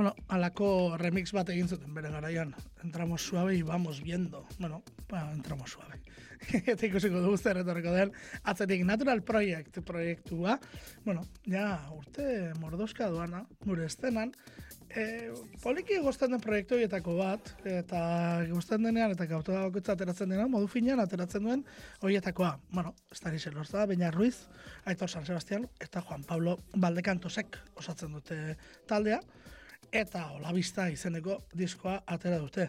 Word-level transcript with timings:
Bueno, 0.00 0.14
alako 0.32 0.96
remix 0.96 1.28
bat 1.36 1.50
egin 1.52 1.66
zuten 1.68 1.92
bere 1.92 2.08
garaian. 2.08 2.54
Entramos 2.82 3.20
suave 3.20 3.54
y 3.56 3.60
vamos 3.60 4.00
viendo. 4.00 4.46
Bueno, 4.58 4.82
ba, 5.10 5.30
entramos 5.30 5.72
suave. 5.72 5.98
Eta 6.72 6.86
ikusiko 6.86 7.20
dugu 7.20 7.36
zer 7.36 7.60
etorreko 7.60 7.92
den. 7.92 8.14
Atzetik 8.48 8.80
Natural 8.88 9.20
Project 9.20 9.82
proiektua. 9.84 10.54
Bueno, 11.04 11.26
ja 11.44 11.66
urte 11.92 12.24
mordoska 12.62 13.10
duana, 13.12 13.42
gure 13.66 13.84
estenan. 13.90 14.32
E, 14.88 15.34
poliki 15.60 16.00
gozten 16.00 16.32
den 16.32 16.40
proiektu 16.40 16.78
horietako 16.78 17.18
bat, 17.20 17.52
eta 17.68 18.00
gozten 18.48 18.88
denean, 18.88 19.12
eta 19.12 19.28
gautu 19.28 19.52
da 19.52 19.68
ateratzen 19.68 20.32
denean, 20.32 20.48
modu 20.50 20.66
finean 20.78 21.04
ateratzen 21.04 21.44
duen 21.44 21.66
horietakoa. 22.00 22.54
Bueno, 22.72 22.94
nixen 23.26 23.60
da, 23.60 23.84
Beña 23.84 24.10
Ruiz, 24.10 24.48
Aitor 24.86 25.10
San 25.12 25.28
Sebastián, 25.28 25.68
eta 25.78 26.00
Juan 26.00 26.24
Pablo 26.24 26.56
Baldekantosek 26.72 27.60
osatzen 27.76 28.16
dute 28.16 28.56
taldea, 28.88 29.20
eta 29.92 30.30
Olavista 30.36 30.86
izeneko 30.88 31.40
diskoa 31.56 32.00
atera 32.06 32.38
dute. 32.38 32.68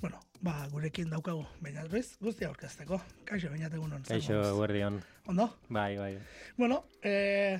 Bueno, 0.00 0.20
ba, 0.42 0.66
gurekin 0.70 1.10
daukagu, 1.10 1.44
Beña 1.62 1.84
Ruiz, 1.88 2.16
guzti 2.22 2.46
aurkezteko. 2.46 3.00
Kaixo, 3.24 3.50
Beña 3.50 3.70
tegun 3.70 3.94
Kaixo, 4.06 4.38
guardion. 4.56 5.00
Ondo? 5.26 5.48
Bai, 5.68 5.96
bai. 5.96 6.18
Bueno, 6.56 6.84
eh, 7.02 7.58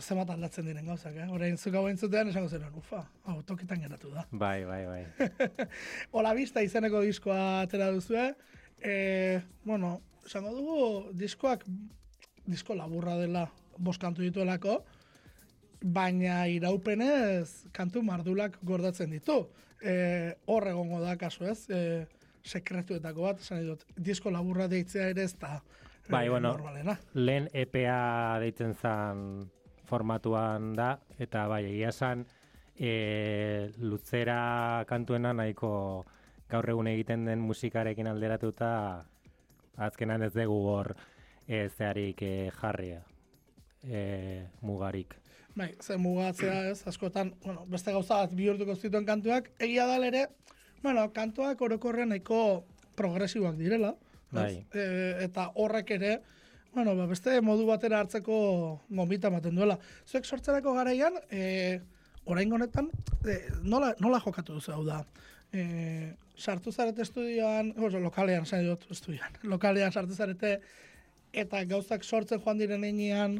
zemat 0.00 0.30
aldatzen 0.30 0.66
diren 0.66 0.86
gauzak, 0.86 1.16
eh? 1.16 1.28
Horein 1.30 1.58
zuka 1.58 1.80
guen 1.80 1.98
zutean, 1.98 2.28
esango 2.28 2.48
zen, 2.48 2.64
ufa, 2.74 3.04
hau, 3.24 3.42
tokitan 3.42 3.80
geratu 3.80 4.10
da. 4.14 4.26
Bai, 4.30 4.64
bai, 4.64 4.84
bai. 4.86 5.28
Ola 6.18 6.34
bista 6.34 6.62
izeneko 6.62 7.02
diskoa 7.02 7.62
atera 7.62 7.90
duzue, 7.94 8.32
e, 8.82 9.40
bueno, 9.64 10.00
esango 10.26 10.54
dugu, 10.54 11.12
diskoak, 11.12 11.64
disko 12.46 12.74
laburra 12.74 13.16
dela, 13.18 13.48
bost 13.78 14.00
kantu 14.02 14.22
dituelako, 14.22 14.82
baina 15.84 16.46
iraupenez 16.48 17.68
kantu 17.76 18.02
mardulak 18.02 18.56
gordatzen 18.64 19.10
ditu. 19.12 19.44
E, 19.84 20.32
hor 20.48 20.66
egongo 20.68 21.00
da 21.02 21.16
kasu 21.20 21.44
ez, 21.44 21.68
e, 21.68 22.06
sekretuetako 22.44 23.26
bat, 23.26 23.40
esan 23.40 23.66
dut, 23.66 23.84
disko 23.96 24.30
laburra 24.32 24.68
deitzea 24.68 25.10
ere 25.12 25.24
ez 25.28 25.34
da, 25.40 25.60
Bai, 26.08 26.28
bueno, 26.28 26.50
normalena. 26.52 26.98
lehen 27.14 27.48
EPA 27.52 28.38
deitzen 28.40 28.74
zan 28.74 29.50
formatuan 29.88 30.74
da, 30.76 30.98
eta 31.18 31.46
bai, 31.48 31.64
egia 31.70 31.88
esan, 31.92 32.26
e, 32.76 33.70
lutzera 33.78 34.84
kantuena 34.88 35.32
nahiko 35.32 36.04
gaur 36.48 36.68
egun 36.68 36.88
egiten 36.88 37.24
den 37.24 37.40
musikarekin 37.40 38.06
alderatuta, 38.06 39.04
azkenan 39.76 40.22
ez 40.22 40.32
dugu 40.34 40.60
hor 40.68 40.94
e, 41.48 41.68
zeharik 41.68 42.22
e, 42.22 42.50
jarria, 42.60 43.02
e, 43.84 44.46
mugarik. 44.60 45.16
Bai, 45.54 45.74
ze 45.80 45.96
mugatzea 45.96 46.70
ez, 46.70 46.80
askotan, 46.90 47.34
bueno, 47.44 47.64
beste 47.70 47.92
gauza 47.94 48.16
bat 48.24 48.32
bihurtuko 48.34 48.74
zituen 48.74 49.04
kantuak, 49.06 49.52
egia 49.62 49.86
da 49.86 50.00
ere, 50.02 50.26
bueno, 50.82 51.04
kantuak 51.14 51.60
orokorrean 51.62 52.10
nahiko 52.10 52.38
progresiboak 52.98 53.54
direla, 53.60 53.92
bai. 54.34 54.64
E, 54.74 54.86
eta 55.28 55.52
horrek 55.54 55.92
ere, 55.94 56.16
bueno, 56.74 56.96
ba, 56.98 57.06
beste 57.06 57.36
modu 57.40 57.68
batera 57.68 58.00
hartzeko 58.02 58.36
gombita 58.90 59.30
ematen 59.30 59.54
duela. 59.54 59.76
Zuek 60.10 60.26
sortzerako 60.26 60.74
garaian, 60.74 61.20
e, 61.30 61.78
orain 62.26 62.50
honetan, 62.52 62.88
e, 63.22 63.36
nola, 63.62 63.92
nola 64.02 64.18
jokatu 64.24 64.56
duzu 64.58 64.74
hau 64.74 64.82
da? 64.88 65.04
E, 65.54 66.16
sartu 66.34 66.72
zarete 66.72 67.06
estudioan, 67.06 67.70
oso, 67.78 68.00
lokalean, 68.02 68.42
zain 68.42 68.66
dut, 68.66 68.88
estudioan, 68.90 69.38
lokalean 69.54 69.94
sartu 69.94 70.18
zarete, 70.18 70.56
eta 71.30 71.62
gauzak 71.70 72.02
sortzen 72.02 72.42
joan 72.42 72.58
diren 72.58 72.82
enean, 72.90 73.38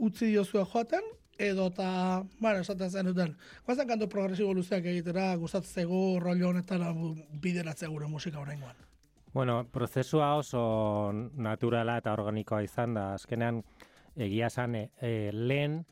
utzi 0.00 0.28
diozua 0.34 0.66
joaten, 0.68 1.08
edo 1.40 1.66
eta, 1.72 2.22
bueno, 2.38 2.60
esaten 2.60 2.90
zen 2.90 3.08
duten, 3.08 3.34
guazen 3.66 3.88
kantu 3.88 4.08
progresibo 4.12 4.52
luzeak 4.54 4.84
egitera, 4.92 5.32
gustatzen 5.40 5.84
zego, 5.84 6.20
rollo 6.20 6.50
honetan, 6.50 6.84
bideratzea 7.40 7.88
gure 7.88 8.06
musika 8.06 8.40
orain 8.40 8.62
Bueno, 9.32 9.64
prozesua 9.72 10.34
oso 10.34 11.12
naturala 11.12 11.96
eta 11.98 12.12
organikoa 12.12 12.62
izan 12.62 12.94
da. 12.94 13.14
Azkenean, 13.14 13.62
egia 14.16 14.48
esan, 14.50 14.74
e, 14.74 14.90
e, 15.00 15.30
lehen, 15.32 15.84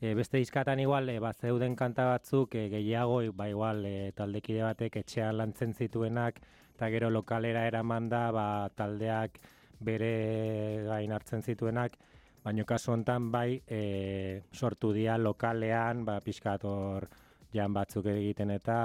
e, 0.00 0.14
beste 0.14 0.40
izkatan 0.40 0.80
igual, 0.80 1.08
e, 1.12 1.18
bat 1.20 1.36
zeuden 1.36 1.76
kanta 1.76 2.06
batzuk, 2.08 2.54
e, 2.54 2.68
gehiago, 2.72 3.20
ba 3.36 3.50
igual, 3.52 3.84
e, 3.84 4.12
taldekide 4.16 4.64
batek 4.64 4.96
etxean 5.02 5.36
lantzen 5.36 5.74
zituenak, 5.74 6.40
eta 6.74 6.88
gero 6.90 7.10
lokalera 7.10 7.66
eraman 7.68 8.08
da, 8.08 8.30
ba, 8.32 8.46
taldeak 8.74 9.38
bere 9.80 10.84
gain 10.88 11.12
hartzen 11.12 11.42
zituenak, 11.42 11.98
baina 12.46 12.62
kasu 12.62 12.92
hontan 12.94 13.30
bai, 13.34 13.58
e, 13.66 14.42
sortu 14.54 14.92
dia 14.94 15.16
lokalean, 15.18 16.04
ba, 16.06 16.20
pixkator 16.22 17.08
jan 17.50 17.74
batzuk 17.74 18.06
egiten 18.12 18.52
eta 18.54 18.76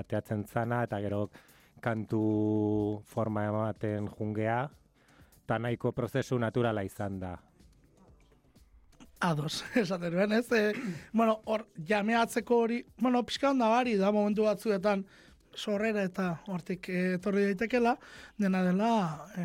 ateatzen 0.00 0.46
zana, 0.48 0.84
eta 0.88 1.02
gero 1.04 1.26
kantu 1.84 2.22
forma 3.04 3.44
ematen 3.50 4.08
jungea, 4.08 4.62
eta 5.44 5.58
nahiko 5.60 5.92
prozesu 5.92 6.38
naturala 6.40 6.86
izan 6.88 7.20
da. 7.20 7.34
Ados, 9.20 9.60
esaten 9.84 10.16
duen, 10.16 10.32
ez? 10.40 10.48
E, 10.56 10.72
bueno, 11.12 11.42
hor, 11.44 11.68
jameatzeko 11.76 12.62
hori, 12.64 12.80
bueno, 13.04 13.20
pixka 13.28 13.52
onda 13.52 13.68
bari 13.68 13.98
da 14.00 14.12
momentu 14.16 14.48
batzuetan, 14.48 15.04
sorrera 15.54 16.08
eta 16.08 16.38
hortik 16.48 16.88
etorri 16.88 17.50
daitekela, 17.50 17.98
dena 18.40 18.64
dela, 18.64 18.94
e, 19.36 19.44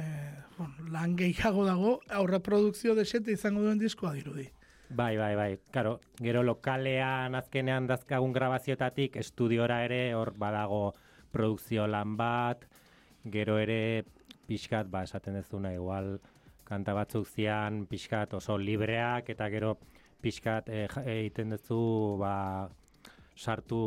bon, 0.60 0.76
lan 0.92 1.16
gehiago 1.18 1.66
dago, 1.66 1.98
aurre 2.12 2.42
produkzio 2.44 2.96
desente 2.98 3.32
izango 3.32 3.64
duen 3.64 3.80
diskoa 3.80 4.14
dirudi. 4.18 4.50
Bai, 4.90 5.16
bai, 5.18 5.36
bai. 5.38 5.52
Karo, 5.72 6.00
gero 6.18 6.42
lokalean 6.44 7.38
azkenean 7.38 7.88
dazkagun 7.88 8.34
grabaziotatik, 8.34 9.20
estudiora 9.22 9.84
ere 9.86 10.02
hor 10.18 10.34
badago 10.38 10.96
produkzio 11.32 11.86
lan 11.88 12.18
bat, 12.18 12.66
gero 13.24 13.60
ere 13.62 14.04
pixkat, 14.50 14.90
ba, 14.90 15.04
esaten 15.06 15.38
dezuna, 15.38 15.72
igual, 15.78 16.18
kanta 16.66 16.96
batzuk 16.98 17.30
zian 17.30 17.86
pixkat 17.90 18.34
oso 18.34 18.58
libreak, 18.58 19.30
eta 19.30 19.50
gero 19.54 19.78
pixkat 20.22 20.74
eh, 20.74 20.88
egiten 21.06 21.54
duzu, 21.54 22.18
ba, 22.20 22.34
sartu 23.38 23.82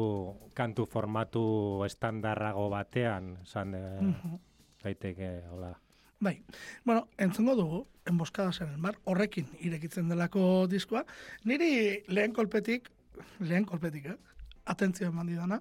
kantu 0.54 0.86
formatu 0.86 1.44
estandarrago 1.84 2.70
batean, 2.72 3.34
esan 3.42 3.74
de, 3.74 3.86
mhm. 4.00 4.42
daiteke, 4.86 5.32
hola. 5.50 5.74
Bai, 6.22 6.36
bueno, 6.84 7.08
entzongo 7.18 7.56
dugu, 7.58 7.78
enboskada 8.06 8.52
zen 8.52 8.68
el 8.70 8.78
mar, 8.78 8.98
horrekin 9.10 9.48
irekitzen 9.58 10.08
delako 10.12 10.68
diskoa. 10.70 11.02
Niri 11.50 11.72
lehen 12.06 12.34
kolpetik, 12.36 12.86
lehen 13.40 13.66
kolpetik, 13.66 14.06
eh? 14.12 14.18
atentzio 14.70 15.08
eman 15.10 15.26
didana, 15.26 15.58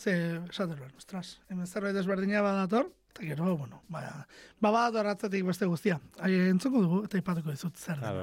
Ze, 0.00 0.12
esaten 0.48 0.78
duen, 0.78 0.92
ostras, 0.96 1.34
hemen 1.52 1.66
zerbait 1.68 1.92
desberdina 1.92 2.40
badator, 2.40 2.86
eta 3.12 3.26
gero, 3.26 3.50
bueno, 3.60 3.82
ba, 3.92 4.00
ba 4.58 4.70
badator 4.72 5.10
atzatik 5.10 5.44
beste 5.44 5.68
guztia. 5.68 5.98
Hai, 6.24 6.32
entzuko 6.48 6.80
dugu, 6.86 7.00
eta 7.04 7.20
ipatuko 7.20 7.52
dizut 7.52 7.76
zer 7.76 8.00
da. 8.00 8.14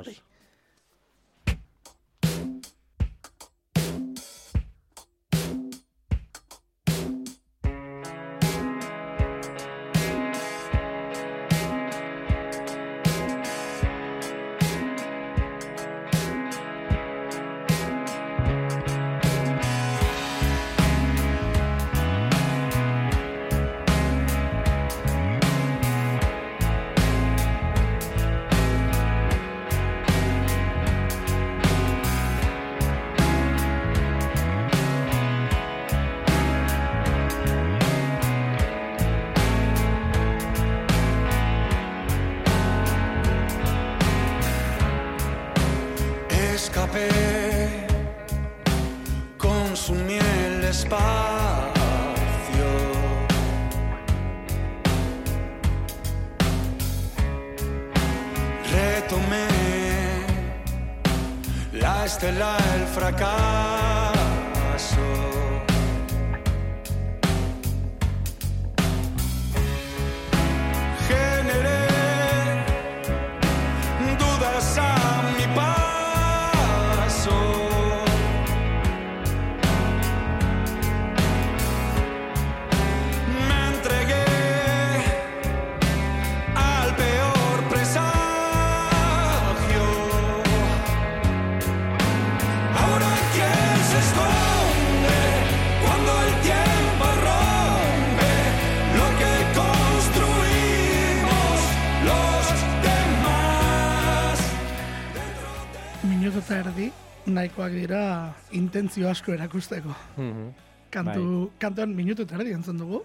Nahikoak 107.67 107.73
dira 107.73 108.35
intentzio 108.51 109.09
asko 109.09 109.33
erakusteko. 109.33 109.95
Mhm. 110.17 110.53
Kantu, 110.89 111.49
Bai. 111.49 111.59
kantuan 111.59 111.95
minutu 111.95 112.23
eta 112.23 112.35
erdi 112.35 112.53
entzun 112.53 112.77
dugu. 112.77 113.03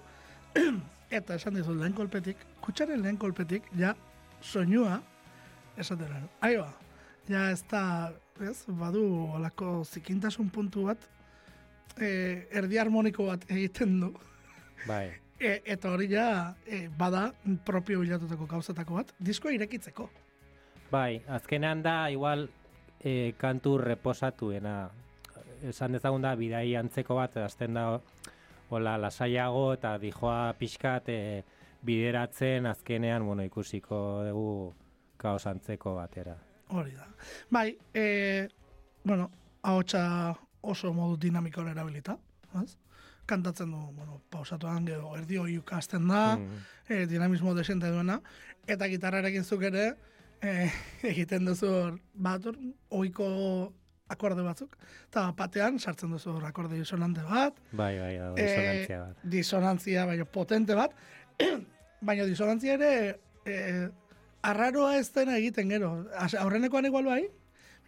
eta 1.11 1.35
esan 1.35 1.55
dizu 1.55 1.75
lehen 1.75 1.93
kolpetik, 1.93 2.37
kutsaren 2.61 3.03
lehen 3.03 3.17
kolpetik, 3.17 3.63
ja, 3.77 3.95
soinua, 4.41 5.03
esaten. 5.77 6.29
Ahi 6.41 6.57
ba, 6.57 6.73
ja 7.29 7.51
ez 7.51 7.63
da, 7.71 8.13
ez, 8.41 8.65
badu 8.69 9.33
olako 9.35 9.85
zikintasun 9.85 10.49
puntu 10.51 10.87
bat, 10.87 10.99
e, 11.99 12.47
erdi 12.51 12.79
harmoniko 12.79 13.27
bat 13.27 13.45
egiten 13.51 14.01
du. 14.01 14.15
Bai. 14.87 15.11
E, 15.39 15.61
eta 15.67 15.91
hori 15.91 16.09
ja, 16.09 16.55
e, 16.67 16.89
bada 16.89 17.33
propio 17.65 18.01
bilatutako 18.01 18.47
gauzatako 18.47 18.95
bat, 18.95 19.15
diskoa 19.19 19.53
irekitzeko. 19.53 20.09
Bai, 20.91 21.23
azkenean 21.29 21.83
da, 21.83 22.09
igual, 22.11 22.49
e, 23.05 23.35
kantu 23.39 23.79
reposatuena. 23.79 24.91
Esan 25.63 25.93
dezagun 25.93 26.23
da, 26.23 26.35
bidai 26.35 26.75
antzeko 26.77 27.15
bat, 27.15 27.37
azten 27.37 27.75
da, 27.75 28.01
hola, 28.71 28.97
lasaiago 28.99 29.73
eta 29.75 29.97
dijoa 29.99 30.55
pixkat 30.59 31.09
e, 31.09 31.19
bideratzen 31.87 32.67
azkenean, 32.67 33.27
bueno, 33.27 33.45
ikusiko 33.47 33.99
dugu 34.29 34.75
kaos 35.17 35.47
antzeko 35.47 35.97
batera. 35.97 36.37
Hori 36.71 36.95
da. 36.97 37.07
Bai, 37.51 37.77
e, 37.95 38.49
bueno, 39.05 39.31
ahotsa 39.63 40.35
oso 40.63 40.93
modu 40.95 41.17
dinamikoan 41.21 41.69
erabilita, 41.69 42.17
ez? 42.63 42.77
Kantatzen 43.27 43.71
du, 43.71 43.79
bueno, 43.95 44.21
pausatuan 44.31 44.87
gero 44.87 45.15
erdi 45.17 45.37
hori 45.39 45.61
da, 45.61 46.37
Mm. 46.37 46.65
e, 46.89 47.07
dinamismo 47.07 47.55
desente 47.55 47.87
duena, 47.87 48.21
eta 48.67 48.89
gitarrarekin 48.89 49.45
zuk 49.45 49.63
ere 49.63 49.95
e, 50.43 50.71
egiten 51.07 51.45
duzu 51.47 51.71
bat 52.15 52.45
hor, 52.47 52.57
ohiko 52.91 53.27
akorde 54.13 54.43
batzuk, 54.45 54.75
eta 55.09 55.29
batean 55.39 55.79
sartzen 55.81 56.11
duzu 56.13 56.35
akorde 56.45 56.77
disonante 56.77 57.23
bat, 57.25 57.57
Bai, 57.73 57.95
bai, 57.99 58.17
da, 58.19 58.33
Eh, 58.37 58.45
disonantzia 58.45 58.99
bat. 59.07 59.17
disonantzia, 59.25 60.05
baina 60.07 60.25
potente 60.25 60.75
bat, 60.77 60.93
baina 62.07 62.25
disonantzia 62.29 62.75
ere 62.75 62.91
e, 63.47 63.89
arraroa 64.43 64.97
ez 64.99 65.09
dena 65.15 65.37
egiten 65.39 65.71
gero. 65.71 65.93
Aurrenekoan 66.41 66.87
igual 66.91 67.07
bai, 67.07 67.23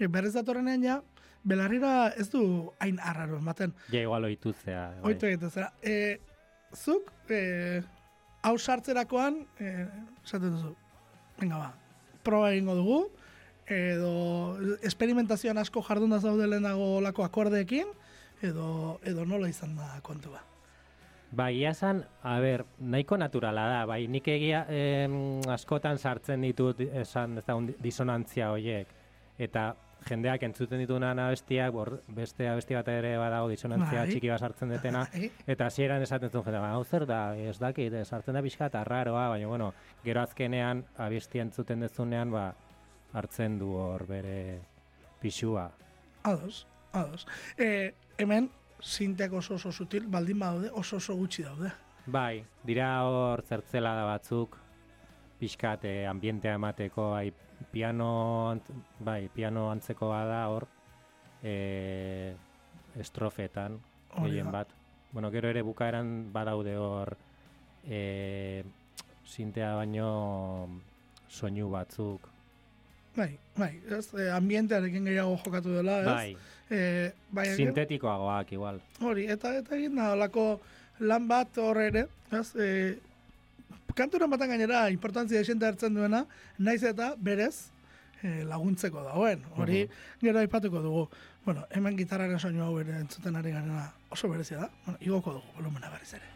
berriz 0.08 0.32
datorrenean 0.34 0.82
ja, 0.86 1.00
belarrira 1.44 2.08
ez 2.16 2.30
du 2.30 2.70
hain 2.80 2.98
arraro 3.02 3.36
ematen. 3.42 3.74
Ja, 3.92 4.00
igual 4.00 4.24
oituzea. 4.24 4.94
Bai. 5.02 5.10
Oitu 5.12 5.26
egiten 5.28 5.50
zera. 5.50 5.72
E, 5.82 6.20
zuk, 6.72 7.10
e, 7.28 7.82
hau 8.42 8.56
sartzerakoan, 8.58 9.42
esaten 9.60 10.54
duzu, 10.56 10.72
venga 11.40 11.58
ba, 11.58 11.72
proba 12.24 12.52
egingo 12.52 12.74
dugu, 12.78 12.98
edo 13.70 14.56
esperimentazioan 14.84 15.58
asko 15.62 15.82
jardun 15.84 16.16
da 16.16 16.20
zaude 16.20 16.48
lehenago 16.48 17.00
lako 17.04 17.24
akordeekin, 17.24 17.92
edo, 18.42 18.98
edo 19.04 19.24
nola 19.24 19.48
izan 19.48 19.76
da 19.76 20.00
kontua. 20.02 20.42
Bai, 21.34 21.56
ia 21.58 21.72
esan, 21.74 22.04
a 22.22 22.36
ber, 22.38 22.62
nahiko 22.78 23.16
naturala 23.18 23.64
da, 23.66 23.78
bai, 23.90 24.04
nik 24.06 24.28
egia 24.30 24.64
em, 24.70 25.40
askotan 25.50 25.98
sartzen 25.98 26.44
ditut 26.46 26.78
esan 26.84 27.40
ez 27.40 27.44
da, 27.48 27.56
disonantzia 27.82 28.52
horiek, 28.54 28.92
eta 29.38 29.72
jendeak 30.08 30.42
entzuten 30.46 30.80
ditunan 30.82 31.18
abestiak, 31.18 31.72
bor, 31.74 31.90
beste 32.16 32.48
abesti 32.48 32.76
bat 32.76 32.88
ere 32.92 33.14
badago 33.18 33.48
disonantzia 33.52 34.02
Bai. 34.02 34.08
txiki 34.10 34.30
bat 34.32 34.44
sartzen 34.46 34.74
detena, 34.74 35.04
Bai. 35.12 35.30
eta 35.46 35.68
hasieran 35.70 36.02
esaten 36.02 36.30
zuen 36.30 36.44
jende, 36.44 36.60
hau 36.66 36.84
zer 36.84 37.06
da, 37.06 37.20
ez 37.36 37.58
dakit, 37.58 37.96
sartzen 38.04 38.34
da 38.34 38.42
pixka 38.42 38.68
eta 38.72 38.84
raroa, 38.84 39.28
baina 39.34 39.48
bueno, 39.48 39.72
gero 40.04 40.22
azkenean 40.22 40.84
abesti 40.96 41.42
entzuten 41.44 41.80
dezunean, 41.86 42.30
ba, 42.34 42.48
hartzen 43.14 43.58
du 43.58 43.72
hor 43.78 44.06
bere 44.06 44.60
pixua. 45.20 45.70
Ados, 46.24 46.66
ados. 46.92 47.26
E, 47.58 47.94
hemen, 48.18 48.50
sintek 48.80 49.32
oso 49.32 49.54
oso 49.54 49.72
sutil, 49.72 50.06
baldin 50.08 50.38
badaude, 50.38 50.70
oso 50.72 50.96
oso 50.96 51.16
gutxi 51.16 51.44
daude. 51.46 51.72
Bai, 52.06 52.44
dira 52.64 52.88
hor 53.08 53.42
zertzela 53.42 53.94
da 53.96 54.04
batzuk, 54.04 54.58
pixkat 55.40 55.84
eh, 55.88 56.04
ambientea 56.08 56.58
emateko, 56.58 57.14
ai, 57.16 57.32
piano, 57.70 58.60
bai, 59.00 59.28
piano 59.34 59.70
antzeko 59.70 60.08
bada 60.08 60.48
hor, 60.48 60.66
eh, 61.42 62.34
estrofetan, 63.00 63.80
gehien 64.22 64.46
da. 64.46 64.52
bat. 64.52 64.68
Bueno, 65.12 65.30
gero 65.30 65.48
ere 65.48 65.62
bukaeran 65.62 66.32
badaude 66.32 66.76
hor, 66.76 67.16
eh, 67.86 68.64
sintea 69.24 69.74
baino 69.76 70.68
soinu 71.28 71.70
batzuk. 71.70 72.28
Bai, 73.16 73.38
bai, 73.56 73.80
ez, 73.94 74.08
e, 74.18 74.28
ambientearekin 74.34 75.04
gehiago 75.06 75.36
jokatu 75.44 75.76
dela, 75.78 76.00
ez? 76.00 76.06
Bai, 76.06 76.36
E, 76.70 77.12
bai, 77.30 77.44
sintetikoagoak 77.54 78.52
igual. 78.56 78.78
hori, 79.04 79.26
eta 79.30 79.50
eta 79.54 79.76
egin 79.76 79.94
da, 80.00 80.12
olako 80.14 80.60
lan 81.04 81.28
bat 81.28 81.58
hor 81.60 81.76
ere, 81.78 82.06
ez? 82.32 82.56
E, 82.56 82.68
kanturen 83.94 84.30
batan 84.30 84.50
gainera, 84.54 84.88
importantzia 84.90 85.40
esente 85.40 85.66
hartzen 85.66 85.94
duena, 85.94 86.24
naiz 86.58 86.82
eta 86.82 87.14
berez, 87.18 87.70
e, 88.22 88.42
laguntzeko 88.48 89.04
dagoen. 89.06 89.44
Hori, 89.60 89.84
gero 90.22 90.42
aipatuko 90.42 90.82
dugu. 90.82 91.08
Bueno, 91.44 91.66
hemen 91.70 91.98
gitarraren 91.98 92.40
soinu 92.40 92.64
hau 92.64 92.78
ere 92.80 92.96
entzuten 93.00 93.36
ari 93.36 93.52
garena 93.52 93.90
oso 94.10 94.32
berezia 94.32 94.64
da. 94.64 94.70
Bueno, 94.86 94.98
igoko 95.00 95.38
dugu, 95.38 95.58
volumena 95.58 95.92
berriz 95.92 96.14
ere. 96.18 96.33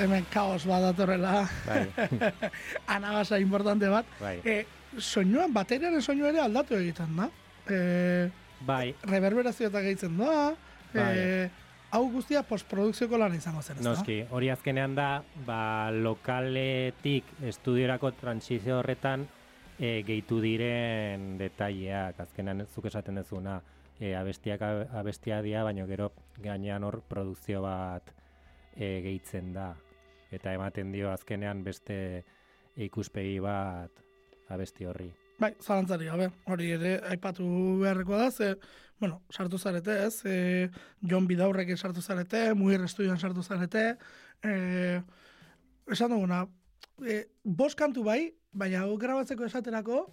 Hemen 0.00 0.26
kaos 0.32 0.64
bat 0.66 0.82
datorrela, 0.82 1.48
Bai, 1.66 1.86
anabasa 2.96 3.38
importante 3.38 3.88
bat. 3.88 4.06
bai. 4.20 4.38
E, 4.44 4.64
soinuan, 4.98 5.52
bateriaren 5.52 6.02
soinu 6.02 6.26
ere 6.30 6.40
aldatu 6.40 6.76
egiten 6.78 7.16
da. 7.16 7.28
E, 7.68 8.30
Bai, 8.66 8.94
reverberazio 9.06 9.68
eta 9.68 9.80
gehitzen 9.84 10.16
da. 10.18 10.52
E, 10.94 10.98
Bai. 10.98 11.50
hau 11.92 12.04
guztia 12.12 12.42
postprodukzioko 12.42 13.18
lan 13.20 13.34
izango 13.36 13.62
zen, 13.62 13.78
ez 13.78 13.84
da? 13.84 13.90
Noski, 13.92 14.22
hori 14.30 14.50
azkenean 14.50 14.94
da, 14.96 15.22
ba, 15.46 15.90
lokaletik 15.94 17.24
estudiorako 17.48 18.10
transizio 18.18 18.78
horretan 18.80 19.26
e, 19.78 20.02
gehitu 20.06 20.40
diren 20.42 21.36
detaileak, 21.38 22.18
azkenean 22.26 22.64
zuk 22.74 22.88
esaten 22.90 23.20
dezuna, 23.20 23.60
e, 24.00 24.14
abestiak 24.18 24.60
abe- 24.62 24.88
abestia 25.00 25.40
dia, 25.42 25.62
baina 25.66 25.86
gero 25.86 26.10
gainean 26.42 26.84
hor 26.84 27.00
produkzio 27.08 27.62
bat 27.62 28.02
e, 28.76 29.00
gehitzen 29.04 29.52
da. 29.54 29.72
Eta 30.30 30.52
ematen 30.52 30.92
dio 30.92 31.10
azkenean 31.12 31.62
beste 31.64 32.24
ikuspegi 32.76 33.38
bat 33.40 34.04
abesti 34.52 34.86
horri. 34.88 35.08
Bai, 35.38 35.52
zalantzari 35.62 36.08
gabe, 36.10 36.32
hori 36.50 36.72
ere 36.74 36.96
aipatu 37.12 37.46
beharreko 37.82 38.16
da, 38.18 38.30
ze, 38.30 38.56
bueno, 38.98 39.20
sartu 39.30 39.58
zarete, 39.58 39.94
ez, 40.06 40.24
e, 40.26 40.68
Jon 41.10 41.28
Bidaurrekin 41.30 41.78
sartu 41.78 42.02
zarete, 42.02 42.54
Muir 42.58 42.82
Estudioan 42.82 43.20
sartu 43.22 43.44
zarete, 43.44 43.84
e, 44.42 44.54
esan 45.94 46.10
duguna, 46.10 46.42
e, 47.06 47.20
bost 47.44 47.78
kantu 47.78 48.02
bai, 48.08 48.32
baina 48.50 48.82
grabatzeko 48.98 49.46
esaterako, 49.46 50.08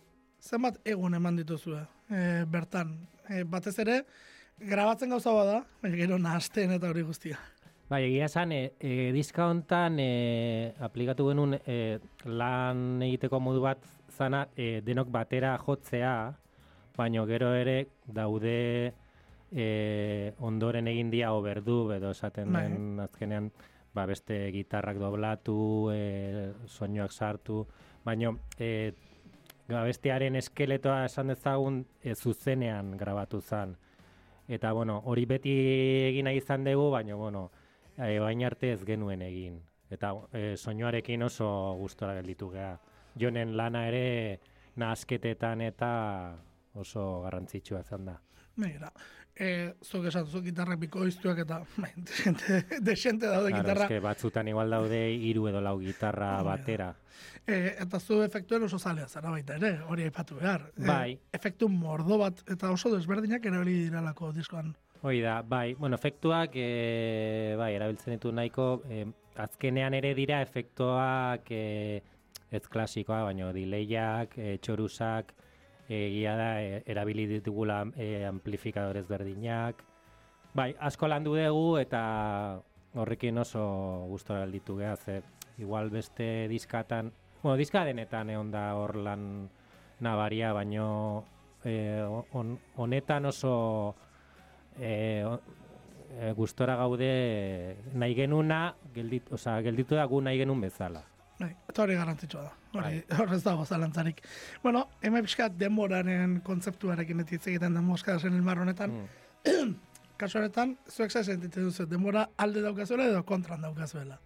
zenbat 0.46 0.78
egun 0.86 1.18
eman 1.18 1.42
dituzue 1.42 1.82
e, 1.82 2.46
bertan. 2.46 2.94
E, 3.26 3.42
batez 3.50 3.80
ere, 3.82 4.04
grabatzen 4.62 5.10
gauza 5.10 5.34
bada, 5.34 5.64
baina 5.82 5.98
gero 5.98 6.22
nahasten 6.22 6.78
eta 6.78 6.94
hori 6.94 7.02
guztia. 7.08 7.42
Bai, 7.86 8.02
egia 8.08 8.26
esan, 8.26 8.50
e, 8.52 8.74
e, 8.82 9.12
diska 9.14 9.46
hontan 9.46 10.00
e, 10.02 10.74
aplikatu 10.82 11.28
genuen 11.30 11.60
e, 11.70 12.00
lan 12.26 13.02
egiteko 13.06 13.38
modu 13.38 13.62
bat 13.62 13.84
zana 14.10 14.48
e, 14.58 14.80
denok 14.82 15.12
batera 15.14 15.52
jotzea, 15.62 16.16
baino 16.98 17.28
gero 17.30 17.52
ere 17.54 17.76
daude 18.08 18.56
e, 19.52 19.68
ondoren 20.42 20.90
egin 20.90 21.12
dia 21.14 21.30
oberdu, 21.38 21.92
edo 21.94 22.10
esaten 22.16 22.54
Bai. 22.56 22.64
den 22.72 23.04
azkenean 23.04 23.52
ba, 23.94 24.08
beste 24.10 24.40
gitarrak 24.56 24.98
doblatu, 24.98 25.58
e, 25.94 26.54
soinuak 26.66 27.14
sartu, 27.14 27.60
baino 28.06 28.34
e, 28.58 28.94
abestiaren 29.70 30.40
eskeletoa 30.42 31.04
esan 31.06 31.30
dezagun 31.36 31.84
e, 32.02 32.16
zuzenean 32.16 32.96
grabatu 32.98 33.44
zen. 33.46 33.78
Eta, 34.48 34.74
bueno, 34.74 34.98
hori 35.06 35.28
beti 35.30 35.54
egin 36.10 36.26
nahi 36.26 36.42
izan 36.42 36.66
dugu, 36.66 36.90
baina, 36.94 37.14
bueno, 37.18 37.52
e, 37.98 38.20
bain 38.20 38.44
arte 38.46 38.74
ez 38.74 38.84
genuen 38.86 39.22
egin. 39.22 39.62
Eta 39.90 40.14
e, 40.34 40.56
soinuarekin 40.58 41.24
oso 41.24 41.48
gustora 41.80 42.16
gelditu 42.16 42.50
geha. 42.54 42.78
Jonen 43.20 43.56
lana 43.58 43.88
ere 43.88 44.40
nahazketetan 44.76 45.62
eta 45.62 45.92
oso 46.76 47.22
garrantzitsua 47.24 47.82
izan 47.86 48.10
da. 48.10 48.18
Mira, 48.60 48.92
eh, 49.36 49.74
zuk 49.84 50.06
esan, 50.08 50.28
zuk 50.28 50.46
gitarrak 50.46 50.80
biko 50.80 51.06
iztuak 51.08 51.42
eta 51.44 51.60
bai, 51.82 51.92
desente, 51.98 52.62
desente 52.80 53.28
daude 53.28 53.52
claro, 53.52 53.64
gitarra. 53.64 53.88
Eske 53.88 54.00
batzutan 54.04 54.48
igual 54.52 54.72
daude 54.72 55.02
hiru 55.14 55.50
edo 55.52 55.62
lau 55.64 55.76
gitarra 55.82 56.32
batera. 56.44 56.94
Eh, 57.46 57.76
eta 57.84 58.00
zu 58.00 58.22
efektuen 58.24 58.64
oso 58.68 58.80
zalea 58.80 59.08
zara 59.08 59.32
baita 59.32 59.60
ere, 59.60 59.78
hori 59.88 60.08
aipatu 60.08 60.40
behar. 60.40 60.70
Eh, 60.78 60.88
bai. 60.88 61.20
efektu 61.34 61.70
mordo 61.70 62.18
bat 62.22 62.42
eta 62.48 62.72
oso 62.72 62.92
desberdinak 62.96 63.46
hori 63.52 63.80
diralako 63.90 64.32
diskoan. 64.34 64.76
Hoi 65.06 65.22
da, 65.22 65.44
bai, 65.44 65.76
bueno, 65.76 66.00
efektuak, 66.00 66.56
e, 66.58 67.54
bai, 67.60 67.76
erabiltzen 67.76 68.16
ditu 68.16 68.32
nahiko, 68.34 68.64
e, 68.90 69.04
azkenean 69.38 69.94
ere 69.94 70.16
dira 70.18 70.40
efektuak 70.42 71.52
e, 71.54 72.00
ez 72.50 72.62
klasikoa, 72.74 73.20
baina 73.28 73.52
dileiak, 73.54 74.34
e, 74.42 74.56
txorusak, 74.66 75.30
egia 75.94 76.34
da, 76.40 76.48
e, 76.58 76.80
erabili 76.90 77.28
ditugula 77.36 77.84
e, 77.94 78.08
amplifikadorez 78.26 79.04
berdinak. 79.06 79.84
Bai, 80.58 80.72
asko 80.90 81.12
landu 81.12 81.36
dugu 81.38 81.78
eta 81.78 82.02
horrekin 82.96 83.38
oso 83.38 83.68
gustora 84.10 84.42
alditu 84.42 84.80
geha, 84.80 84.96
ze 84.96 85.22
igual 85.60 85.92
beste 85.92 86.48
diskatan, 86.50 87.14
bueno, 87.44 87.60
diska 87.62 87.86
denetan 87.86 88.34
egon 88.34 88.50
da 88.50 88.74
hor 88.74 88.96
lan 88.96 89.52
nabaria, 90.00 90.52
baino 90.52 91.26
e, 91.64 92.02
honetan 92.74 93.26
oso 93.30 93.54
e, 94.80 95.24
e, 96.20 96.32
gustora 96.38 96.76
gaude 96.76 97.78
nahi 97.94 98.16
genuna, 98.16 98.76
geldit, 98.96 99.32
oza, 99.34 99.60
gelditu 99.62 99.96
da 99.96 100.06
gu 100.06 100.22
nahi 100.22 100.42
genun 100.44 100.62
bezala. 100.62 101.04
Bai, 101.40 101.52
eta 101.68 101.84
hori 101.84 101.96
garrantzitsua 102.00 102.44
da. 102.46 102.54
Hori, 102.76 103.02
bai. 103.02 103.18
horrez 103.20 103.42
dago 103.44 103.66
zalantzarik. 103.66 104.22
Bueno, 104.64 104.86
hemen 105.02 105.26
pixkat 105.26 105.58
denboraren 105.60 106.40
kontzeptuarekin 106.46 107.26
ez 107.26 107.42
egiten 107.42 107.74
da 107.74 107.82
moska 107.82 108.20
zen 108.20 108.40
honetan. 108.48 109.02
Mm. 109.02 109.76
Kasu 110.20 110.40
honetan, 110.40 110.78
zuek 110.88 111.12
zai 111.12 111.26
sentitzen 111.26 111.66
duzu, 111.68 111.86
denbora 111.92 112.30
alde 112.38 112.62
daukazuela 112.64 113.10
edo 113.10 113.24
kontran 113.24 113.62
daukazuela? 113.62 114.18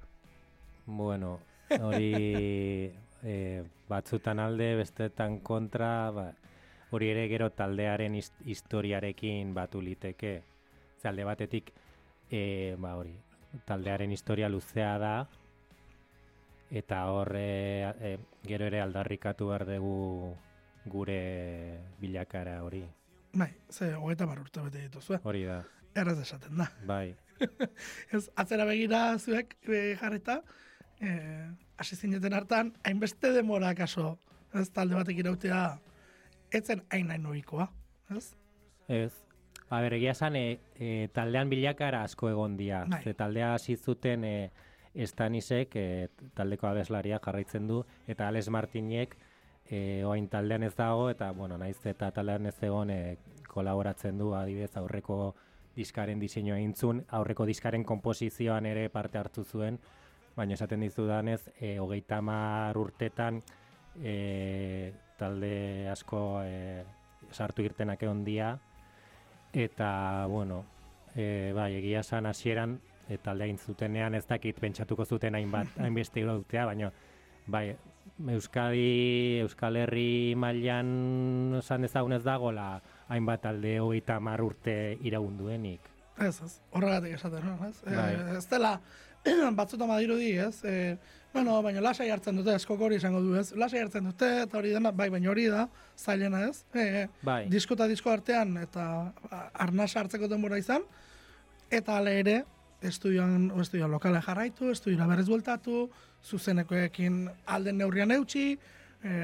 Bueno, 0.86 1.39
hori 1.82 2.13
e, 3.24 3.63
batzutan 3.89 4.39
alde, 4.39 4.75
bestetan 4.75 5.39
kontra, 5.39 6.12
ba, 6.12 6.27
hori 6.91 7.10
ere 7.12 7.27
gero 7.29 7.50
taldearen 7.53 8.15
historiarekin 8.17 9.53
batu 9.53 9.81
liteke. 9.81 10.41
Zalde 11.01 11.24
batetik, 11.24 11.72
e, 12.31 12.75
ba 12.79 12.96
hori, 13.00 13.13
taldearen 13.65 14.12
historia 14.12 14.50
luzea 14.50 14.98
da, 15.00 15.13
eta 16.69 17.05
horre 17.10 17.46
e, 18.01 18.17
gero 18.46 18.67
ere 18.69 18.81
aldarrikatu 18.81 19.50
behar 19.50 19.65
dugu 19.69 20.36
gure 20.89 21.19
bilakara 22.01 22.62
hori. 22.63 22.84
Bai, 23.34 23.51
ze, 23.69 23.93
hogeita 23.96 24.25
bar 24.25 24.41
urte 24.41 24.62
bete 24.65 24.86
dituzu, 24.88 25.15
eh? 25.17 25.22
Hori 25.24 25.43
da. 25.46 25.62
Erraz 25.98 26.17
esaten 26.22 26.58
da. 26.58 26.69
Bai. 26.86 27.15
Ez, 28.15 28.27
atzera 28.36 28.65
begira 28.65 29.17
zuek 29.19 29.55
e, 29.67 29.96
jarreta, 30.00 30.41
e, 31.00 31.12
hasi 31.77 31.96
zineten 31.96 32.34
hartan, 32.34 32.74
hainbeste 32.84 33.31
demora 33.36 33.74
kaso, 33.77 34.17
ez 34.53 34.67
talde 34.74 34.98
batek 34.98 35.22
irautea, 35.24 35.62
etzen 36.51 36.84
hain 36.91 37.08
nahi 37.08 37.22
noikoa, 37.22 37.68
ez? 38.15 38.34
Ez. 38.88 39.13
A 39.70 39.82
ber, 39.82 39.94
egia 40.00 40.15
esan, 40.15 40.36
e, 40.36 40.60
e, 40.75 41.08
taldean 41.13 41.50
bilakara 41.50 42.01
asko 42.03 42.29
egon 42.32 42.58
dia. 42.58 42.84
Bai. 42.89 43.03
Ze 43.03 43.13
taldea 43.13 43.53
hasi 43.53 43.75
zuten 43.77 44.24
e, 44.25 44.51
estanisek, 44.96 45.75
e, 45.75 46.08
taldeko 46.34 46.68
abeslaria 46.68 47.20
jarraitzen 47.24 47.68
du, 47.70 47.84
eta 48.08 48.27
Alex 48.27 48.50
Martinek 48.50 49.15
e, 49.70 50.03
oain 50.06 50.27
taldean 50.29 50.65
ez 50.65 50.74
dago, 50.75 51.10
eta, 51.13 51.29
bueno, 51.38 51.58
naiz 51.62 51.77
eta 51.86 52.10
taldean 52.12 52.50
ez 52.50 52.58
egon 52.65 52.89
e, 52.89 53.18
kolaboratzen 53.50 54.18
du, 54.18 54.34
adibidez, 54.34 54.74
aurreko 54.82 55.36
diskaren 55.75 56.20
diseinua 56.20 56.58
intzun, 56.60 57.03
aurreko 57.15 57.46
diskaren 57.46 57.86
komposizioan 57.86 58.65
ere 58.65 58.89
parte 58.89 59.22
hartu 59.22 59.46
zuen, 59.46 59.77
baina 60.36 60.58
esaten 60.58 60.82
dizudanez, 60.82 61.44
e, 61.60 61.77
hogeita 61.79 62.22
mar 62.25 62.77
urtetan, 62.77 63.41
e, 64.01 64.91
talde 65.20 65.90
asko 65.92 66.42
e, 66.46 66.84
sartu 67.32 67.66
irtenak 67.68 68.02
egon 68.04 68.24
dia, 68.26 68.54
eta, 69.54 70.26
bueno, 70.32 70.64
e, 71.16 71.52
bai, 71.56 71.74
egia 71.82 72.04
san 72.04 72.30
hasieran 72.30 72.80
e, 73.10 73.18
talde 73.18 73.46
egin 73.50 73.60
zutenean 73.60 74.16
ez 74.16 74.26
dakit 74.30 74.60
pentsatuko 74.60 75.06
zuten 75.06 75.36
hainbat, 75.36 75.76
hainbeste 75.84 76.26
dutea, 76.26 76.66
baina, 76.72 76.92
bai, 77.48 77.68
Euskadi, 78.20 79.40
Euskal 79.40 79.78
Herri 79.80 80.36
mailan 80.36 81.60
esan 81.62 81.86
dezagun 81.86 82.18
ez 82.18 82.24
dagola 82.26 82.82
hainbat 83.08 83.46
talde 83.46 83.78
hogeita 83.80 84.20
mar 84.20 84.42
urte 84.44 84.98
iragunduenik. 85.08 85.99
Ez, 86.20 86.36
ez, 86.46 86.54
horregatik 86.76 87.16
esaten, 87.16 87.54
ez? 87.68 87.78
Bai. 87.86 88.12
E, 88.14 88.38
ez 88.38 88.46
dela, 88.52 88.76
batzuta 89.60 89.88
madirudi, 89.90 90.34
ez? 90.38 90.60
E, 90.64 90.76
Bueno, 91.34 91.60
baina 91.62 91.82
lasai 91.82 92.08
hartzen 92.10 92.40
dute, 92.40 92.56
eskok 92.58 92.80
hori 92.82 92.98
izango 92.98 93.20
du 93.22 93.36
ez. 93.38 93.52
Lasai 93.54 93.84
hartzen 93.84 94.08
dute, 94.10 94.28
eta 94.48 94.58
hori 94.58 94.72
dena, 94.74 94.90
bai, 94.92 95.12
baina 95.14 95.30
hori 95.30 95.46
da, 95.52 95.68
zailena 95.98 96.42
ez. 96.48 96.64
E, 96.74 97.06
bai. 97.22 97.44
Disko 97.54 97.78
eta 97.78 97.86
disko 97.92 98.10
artean, 98.10 98.56
eta 98.64 98.86
arnaz 99.54 99.92
hartzeko 100.02 100.30
denbora 100.32 100.58
izan, 100.58 100.88
eta 101.70 102.00
ale 102.02 102.16
ere, 102.24 102.36
estudioan, 102.82 103.52
estudioan 103.62 103.94
lokale 103.94 104.24
jarraitu, 104.26 104.72
estudioa 104.74 105.06
berrez 105.12 105.28
bueltatu, 105.30 105.84
zuzenekoekin 106.26 107.22
alden 107.46 107.78
neurrian 107.78 108.16
eutxi, 108.18 108.48
e, 109.06 109.20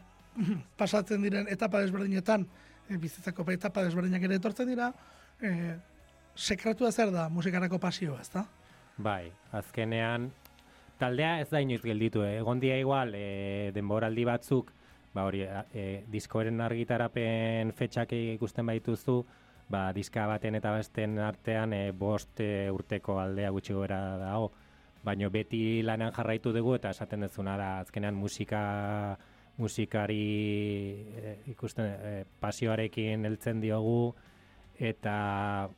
pasatzen 0.82 1.22
diren 1.22 1.46
etapa 1.52 1.84
desberdinetan, 1.84 2.48
e, 2.88 2.98
bizitzako 2.98 3.46
etapa 3.54 3.86
desberdinak 3.86 4.26
ere 4.26 4.42
etortzen 4.42 4.74
dira, 4.74 4.90
e, 5.38 5.76
sekretua 6.40 6.90
zer 6.92 7.12
da 7.12 7.28
musikarako 7.28 7.78
pasioa, 7.78 8.20
ez 8.20 8.30
da? 8.32 8.44
Bai, 9.00 9.30
azkenean, 9.56 10.30
taldea 11.00 11.38
ez 11.42 11.48
da 11.50 11.60
inoiz 11.60 11.82
gelditu, 11.84 12.24
eh? 12.24 12.38
egon 12.40 12.60
dia 12.60 12.78
igual 12.80 13.12
e, 13.14 13.70
denboraldi 13.76 14.24
batzuk, 14.28 14.72
ba 15.14 15.26
hori, 15.28 15.44
e, 15.44 15.84
diskoaren 16.10 16.60
argitarapen 16.64 17.72
fetxak 17.76 18.14
ikusten 18.16 18.68
baituzu, 18.72 19.20
ba, 19.70 19.90
diska 19.96 20.26
baten 20.30 20.56
eta 20.58 20.72
besten 20.76 21.18
artean 21.22 21.74
e, 21.76 21.82
bost 21.92 22.40
e, 22.40 22.70
urteko 22.72 23.18
aldea 23.20 23.52
gutxi 23.54 23.76
gora 23.76 24.00
dago, 24.20 24.50
baina 25.04 25.28
beti 25.32 25.82
lanean 25.84 26.12
jarraitu 26.16 26.52
dugu 26.56 26.74
eta 26.76 26.92
esaten 26.96 27.24
dezuna 27.24 27.56
da 27.56 27.68
azkenean 27.84 28.16
musika 28.16 28.62
musikari 29.60 30.24
e, 31.20 31.36
ikusten 31.52 31.86
e, 31.86 32.24
pasioarekin 32.40 33.24
heltzen 33.28 33.60
diogu 33.60 34.14
eta 34.80 35.68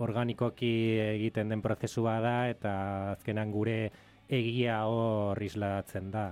organikoki 0.00 0.72
egiten 1.04 1.48
den 1.52 1.62
prozesua 1.62 2.18
da 2.24 2.36
eta 2.50 2.72
azkenan 3.16 3.52
gure 3.52 3.90
egia 4.28 4.82
hor 4.86 5.40
isladatzen 5.42 6.10
da. 6.10 6.28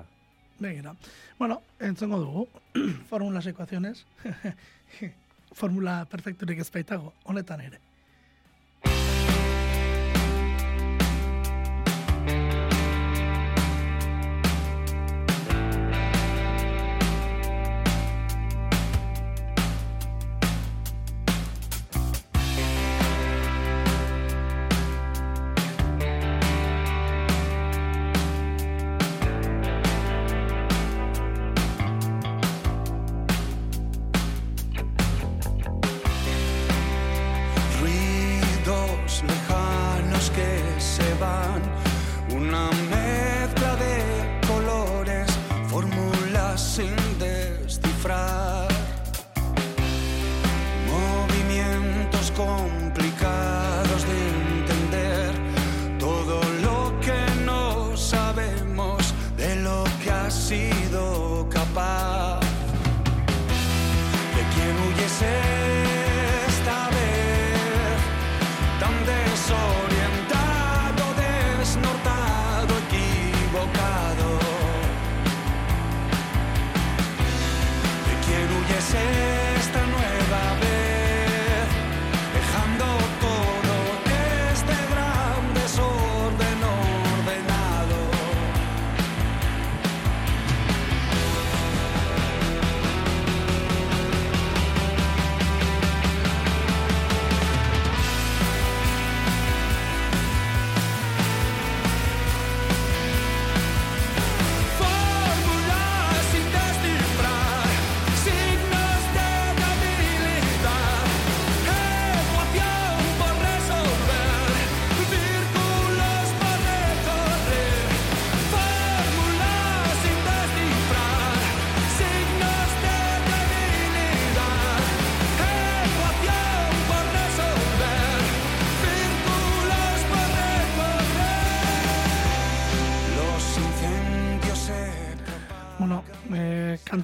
Begira. 0.58 0.94
Bueno, 1.38 1.60
entzongo 1.80 2.18
dugu. 2.18 2.48
Fórmulas 3.10 3.46
ecuaciones. 3.46 4.06
Fórmula 5.58 6.04
perfekturik 6.10 6.58
ez 6.60 6.70
baitago, 6.70 7.12
honetan 7.24 7.60
ere. 7.60 7.80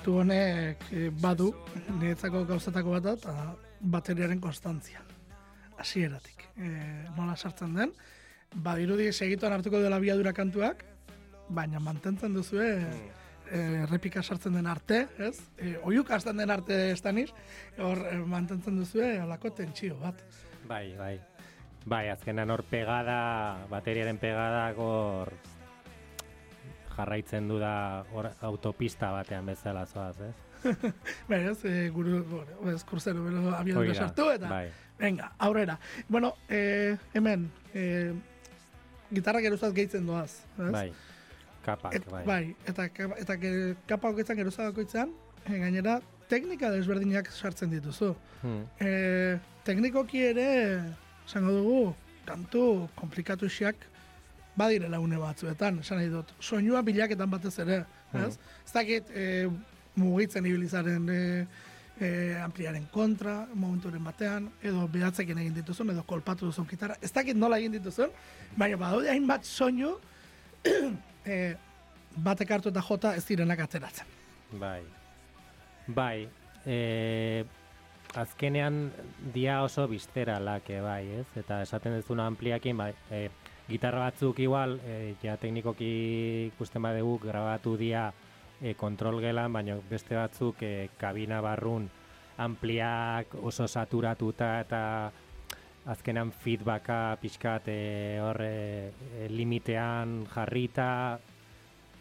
Kantu 0.04 0.18
honek 0.20 0.82
e, 0.92 1.06
badu, 1.16 1.46
niretzako 1.96 2.42
gauzatako 2.44 2.90
bat 2.92 3.23
da, 3.25 3.44
bateriaren 3.80 4.37
konstantzia. 4.37 5.00
Hasieratik. 5.80 6.44
E, 6.61 6.73
nola 7.16 7.32
sartzen 7.37 7.73
den, 7.73 7.94
badirudi 8.52 9.06
segituan 9.16 9.54
hartuko 9.56 9.80
dela 9.80 9.96
biadura 9.99 10.34
kantuak, 10.37 10.84
baina 11.49 11.80
mantentzen 11.80 12.37
duzue 12.37 12.68
mm. 12.82 13.08
e, 13.49 13.62
repika 13.88 14.20
sartzen 14.20 14.61
den 14.61 14.68
arte, 14.68 15.07
ez? 15.16 15.38
E, 15.57 15.79
oiuk 15.81 16.12
hasten 16.12 16.37
den 16.37 16.52
arte 16.52 16.90
estaniz, 16.92 17.31
hor 17.79 18.05
mantentzen 18.29 18.76
duzue 18.76 19.09
alako 19.22 19.55
tentsio 19.57 19.96
bat. 20.05 20.20
Bai, 20.68 20.90
bai. 21.00 21.16
Bai, 21.87 22.11
azkenan 22.12 22.52
hor 22.52 22.66
pegada, 22.68 23.16
bateriaren 23.72 24.20
pegada 24.20 24.68
hor 24.76 25.33
jarraitzen 26.96 27.48
du 27.48 27.59
da 27.59 28.04
hor 28.14 28.30
autopista 28.42 29.11
batean 29.14 29.46
bezala 29.46 29.85
zoaz, 29.87 30.16
ez? 30.20 30.35
bai, 31.28 31.40
ez, 31.50 31.59
e, 31.68 31.88
guru, 31.92 32.22
ez, 32.72 32.80
kurzero, 32.88 33.24
bero, 33.26 33.50
abiadura 33.57 33.94
sartu, 34.07 34.30
eta, 34.33 34.48
bai. 34.48 34.68
venga, 34.98 35.33
aurrera. 35.38 35.78
Bueno, 36.09 36.35
e, 36.48 36.96
hemen, 37.14 37.50
e, 37.74 38.12
gitarra 39.12 39.42
geruzat 39.44 39.74
gehitzen 39.76 40.07
doaz, 40.09 40.44
ez? 40.59 40.70
Bai, 40.72 40.88
kapak, 41.66 41.98
Et, 41.98 42.11
bai. 42.11 42.24
Bai, 42.28 42.42
eta, 42.66 42.88
eta, 42.88 43.11
eta 43.26 43.38
kapak 43.90 44.20
gehitzen 44.20 44.40
geruzat 44.40 44.70
dakoitzen, 44.70 45.12
e, 45.44 45.59
gainera, 45.59 45.98
teknika 46.30 46.70
desberdinak 46.72 47.28
sartzen 47.33 47.72
dituzu. 47.74 48.14
Hmm. 48.42 48.64
E, 48.80 49.38
teknikoki 49.66 50.24
ere, 50.30 50.48
zango 51.28 51.52
dugu, 51.59 51.83
kantu 52.24 52.88
komplikatu 52.96 53.48
xiak, 53.52 53.76
badirela 54.57 55.01
une 55.01 55.19
batzuetan, 55.19 55.81
esan 55.83 55.99
nahi 55.99 56.11
dut. 56.12 56.33
Soinua 56.40 56.83
bilaketan 56.83 57.31
batez 57.31 57.59
ere, 57.59 57.85
ez? 58.12 58.35
Mm. 58.37 58.51
Ez 58.67 58.73
dakit, 58.75 59.11
e, 59.11 59.49
mugitzen 59.97 60.47
ibilizaren 60.47 61.09
e, 61.11 61.21
e, 62.01 62.09
ampliaren 62.43 62.87
kontra, 62.93 63.37
momenturen 63.55 64.05
batean, 64.05 64.49
edo 64.62 64.87
behatzekin 64.93 65.38
egin 65.43 65.55
dituzun, 65.59 65.93
edo 65.95 66.05
kolpatu 66.07 66.51
duzun 66.51 66.69
gitarra. 66.71 66.99
Ez 67.03 67.12
dakit 67.14 67.38
nola 67.38 67.59
egin 67.62 67.77
dituzun, 67.79 68.14
baina 68.59 68.79
badaude 68.81 69.11
hainbat 69.12 69.47
soinu 69.47 69.97
e, 70.64 71.38
batek 72.29 72.55
hartu 72.57 72.71
eta 72.71 72.83
jota 72.88 73.14
ez 73.19 73.25
direnak 73.27 73.67
ateratzen. 73.67 74.11
Bai. 74.61 74.81
Bai. 75.87 76.29
E, 76.67 77.45
azkenean 78.14 78.87
dia 79.35 79.61
oso 79.62 79.87
bizteralak, 79.90 80.71
bai, 80.83 81.03
ez? 81.21 81.27
Eta 81.37 81.62
esaten 81.62 81.99
duzuna 81.99 82.29
ampliakin, 82.31 82.79
bai, 82.79 82.93
e, 83.11 83.27
gitarra 83.68 84.09
batzuk 84.09 84.38
igual, 84.44 84.79
e, 84.85 85.14
ja 85.22 85.37
teknikoki 85.40 85.90
ikusten 86.53 86.83
badegu 86.83 87.18
grabatu 87.22 87.77
dia 87.81 88.11
e, 88.61 88.74
kontrol 88.74 89.20
gelan, 89.20 89.53
baina 89.53 89.79
beste 89.90 90.16
batzuk 90.16 90.62
e, 90.62 90.88
kabina 90.98 91.40
barrun 91.44 91.88
ampliak 92.38 93.37
oso 93.42 93.66
saturatuta 93.68 94.59
eta 94.61 94.81
azkenan 95.87 96.33
feedbacka 96.33 97.16
pixkat 97.20 97.68
e, 97.68 97.81
hor 98.22 98.40
e, 98.42 99.29
limitean 99.29 100.24
jarrita, 100.33 101.18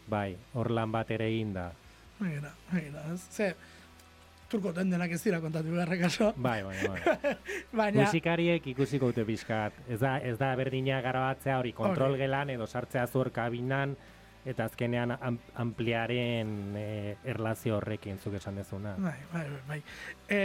bai, 0.08 0.34
hor 0.54 0.70
lan 0.72 0.92
bat 0.92 1.10
ere 1.14 1.28
egin 1.32 1.52
da. 1.56 1.70
Mira, 2.20 2.54
mira, 2.72 3.02
ze, 3.16 3.54
turko 4.54 4.72
denak 4.76 5.12
ez 5.14 5.20
dira 5.24 5.40
kontatu 5.42 5.74
beharrek 5.74 6.06
aso. 6.08 6.32
Bai, 6.36 6.62
bai, 6.62 6.76
bai. 6.86 7.34
Baina... 7.80 8.04
Musikariek 8.04 8.66
ikusiko 8.74 9.10
dute 9.10 9.26
pixkat. 9.26 9.76
Ez 9.90 10.00
da, 10.02 10.16
ez 10.22 10.36
da 10.38 10.54
berdina 10.58 11.00
garabatzea 11.04 11.58
hori 11.58 11.74
kontrol 11.76 12.16
gelan 12.20 12.54
edo 12.54 12.66
sartzea 12.66 13.06
zuor 13.06 13.32
kabinan 13.34 13.96
eta 14.44 14.66
azkenean 14.68 15.14
ampliaren 15.56 16.50
e, 16.76 16.88
erlazio 17.32 17.78
horrekin 17.78 18.18
zuk 18.20 18.36
esan 18.38 18.60
dezuna. 18.60 18.92
Bai, 19.00 19.16
bai, 19.32 19.44
bai. 19.68 19.78
E, 20.28 20.42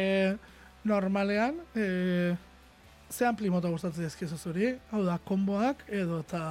normalean, 0.88 1.60
e, 1.76 2.36
ze 3.12 3.28
ampli 3.28 3.52
mota 3.52 3.70
gustatzen 3.70 4.08
dizkizu 4.08 4.40
zuri? 4.40 4.72
Hau 4.94 5.04
da, 5.04 5.20
konboak 5.28 5.84
edo 5.92 6.22
eta 6.24 6.46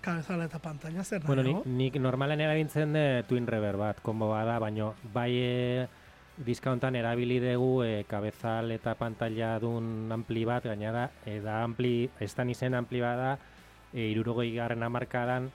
kabezala 0.00 0.48
eta 0.48 0.58
pantalla 0.58 1.04
zer 1.04 1.22
bueno, 1.26 1.44
nik, 1.44 1.66
nik 1.68 1.96
normalen 2.00 2.40
erabiltzen 2.40 2.94
de 2.96 3.04
Twin 3.28 3.46
Reverb 3.46 3.78
bat, 3.84 4.00
konbo 4.02 4.30
bada, 4.32 4.58
baino 4.58 4.94
bai 5.14 5.30
e, 5.36 5.88
Diskauntan 6.40 6.96
erabili 6.96 7.36
dugu 7.42 7.82
e, 7.84 8.04
kabezal 8.08 8.72
eta 8.72 8.94
pantalla 8.96 9.58
dun 9.60 10.08
ampli 10.12 10.46
bat, 10.48 10.64
gainera, 10.64 11.10
e, 11.28 11.38
da 11.44 11.60
ampli, 11.64 12.08
ez 12.20 12.32
da 12.34 12.46
nizen 12.48 12.74
ampli 12.78 13.02
bada, 13.04 13.34
e, 13.92 14.06
irurogoi 14.08 14.48
garren 14.54 14.82
amarkadan, 14.86 15.50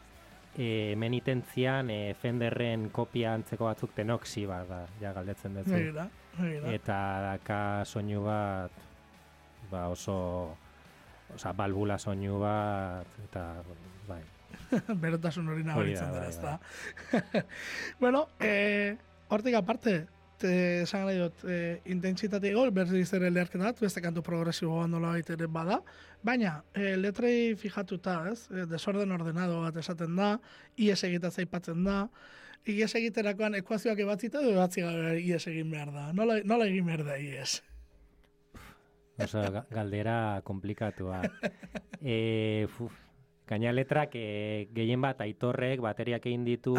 e, 0.57 0.93
menitentzian 0.97 1.89
e, 1.89 2.13
Fenderren 2.21 2.89
kopia 2.93 3.33
antzeko 3.33 3.65
batzuk 3.69 3.95
tenoxi 3.97 4.45
bat 4.49 4.69
da, 4.69 4.83
ja 5.01 5.13
galdetzen 5.15 5.57
dut. 5.57 5.73
Eta 6.71 6.99
daka 7.31 7.59
soinu 7.85 8.23
bat, 8.27 8.85
ba 9.71 9.87
oso, 9.89 10.17
oza, 11.33 11.53
balbula 11.57 11.97
soinu 11.97 12.39
bat, 12.43 13.19
eta, 13.25 13.47
bai. 14.07 14.21
Berotasun 15.03 15.49
hori 15.49 15.65
nabaritzen 15.67 16.13
dara, 16.13 16.29
ez 16.29 16.39
da. 16.39 16.59
bueno, 18.03 18.27
eh, 18.39 18.95
hortik 19.29 19.57
aparte, 19.57 19.95
te 20.05 20.14
esan 20.43 21.05
nahi 21.07 21.19
dut, 21.19 21.43
e, 21.47 21.81
intentsitate 21.93 22.51
gol, 22.53 22.71
berriz 22.75 23.07
ere 23.13 23.29
leherketa 23.31 23.69
bat, 23.69 23.79
beste 23.81 24.01
kantu 24.03 24.23
progresiboa 24.25 24.87
nola 24.87 25.13
ere 25.17 25.47
bada, 25.47 25.81
baina 26.23 26.63
e, 26.73 26.95
letrei 26.97 27.55
fijatuta, 27.55 28.17
ez, 28.31 28.49
e, 28.51 28.65
desorden 28.65 29.11
ordenado 29.11 29.61
bat 29.61 29.77
esaten 29.77 30.15
da, 30.15 30.35
ies 30.75 31.03
egita 31.03 31.31
zaipatzen 31.31 31.83
da, 31.83 32.07
ies 32.65 32.91
egiterakoan 32.95 33.55
ekuazioak 33.61 33.99
ebatzita, 33.99 34.41
edo 34.41 34.55
ebatzi 34.57 34.83
ies 35.21 35.45
egin 35.47 35.71
behar 35.71 35.93
da. 35.93 36.11
Nola, 36.13 36.41
nola 36.43 36.67
egin 36.67 36.85
behar 36.85 37.05
da 37.05 37.17
ies? 37.21 37.61
Oso, 39.21 39.41
galdera 39.71 40.41
komplikatua. 40.43 41.21
e, 42.01 42.67
Gaina 43.45 43.69
letrak 43.71 44.15
e, 44.17 44.67
gehien 44.73 45.03
bat 45.03 45.19
aitorrek 45.21 45.83
bateriak 45.85 46.25
egin 46.25 46.45
ditu, 46.47 46.73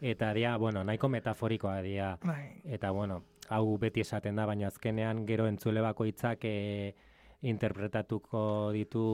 Eta 0.00 0.32
dia, 0.34 0.56
bueno, 0.56 0.84
nahiko 0.84 1.08
metaforikoa 1.08 1.82
dia. 1.82 2.18
Bai. 2.22 2.60
Eta, 2.64 2.90
bueno, 2.90 3.24
hau 3.48 3.78
beti 3.78 4.04
esaten 4.04 4.36
da, 4.38 4.46
baina 4.46 4.68
azkenean 4.68 5.24
gero 5.26 5.48
entzule 5.50 5.82
bakoitzak 5.82 6.44
e, 6.46 6.94
interpretatuko 7.42 8.70
ditu 8.74 9.04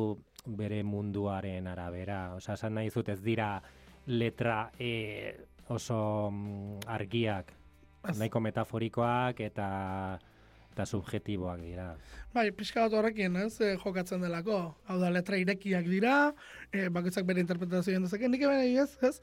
bere 0.45 0.83
munduaren 0.85 1.67
arabera. 1.71 2.35
Osa, 2.37 2.59
esan 2.59 2.77
nahi 2.77 2.91
zut 2.91 3.09
ez 3.09 3.21
dira 3.25 3.63
letra 4.07 4.71
e, 4.79 4.93
oso 5.73 6.31
mm, 6.31 6.85
argiak, 6.93 7.53
nahiko 8.13 8.41
metaforikoak 8.45 9.41
eta 9.41 9.69
eta 10.75 10.85
subjetiboak 10.91 11.61
dira. 11.63 11.93
Bai, 12.35 12.49
pixka 12.51 12.83
bat 12.83 12.97
horrekin, 12.99 13.37
ez, 13.39 13.61
e, 13.63 13.77
jokatzen 13.79 14.25
delako. 14.27 14.59
Hau 14.91 14.97
da, 14.99 15.09
letra 15.15 15.39
irekiak 15.39 15.87
dira, 15.87 16.35
e, 16.73 16.89
bakoitzak 16.91 17.25
bere 17.29 17.45
interpretazioen 17.45 18.03
dezake. 18.03 18.29
Nik 18.29 18.43
ebene, 18.43 18.73
ez, 18.83 18.91
ez, 19.07 19.21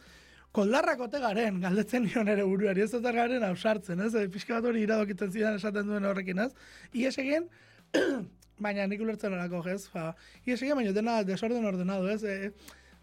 koldarrak 0.56 1.00
ote 1.08 1.22
garen, 1.24 1.62
galdetzen 1.64 2.06
nion 2.08 2.28
ere 2.32 2.44
buruari, 2.48 2.84
ez 2.84 2.94
ote 2.98 3.14
garen 3.16 3.44
ausartzen, 3.48 4.04
ez? 4.04 4.12
Pixka 4.34 4.58
bat 4.58 4.68
hori 4.72 4.84
iradokitzen 4.84 5.32
zidan 5.32 5.56
esaten 5.60 5.88
duen 5.88 6.08
horrekin, 6.08 6.44
ez? 6.44 6.52
Ies 6.92 7.16
egin, 7.24 7.48
baina 8.66 8.86
nik 8.90 9.02
ulertzen 9.02 9.34
horako, 9.38 9.64
ez? 9.72 9.86
Ba, 9.94 10.12
ies 10.46 10.60
egin, 10.60 10.76
baina 10.80 10.94
dena 10.96 11.22
desorden 11.28 11.66
ordenado, 11.70 12.10
ez? 12.12 12.22
E, 12.28 12.52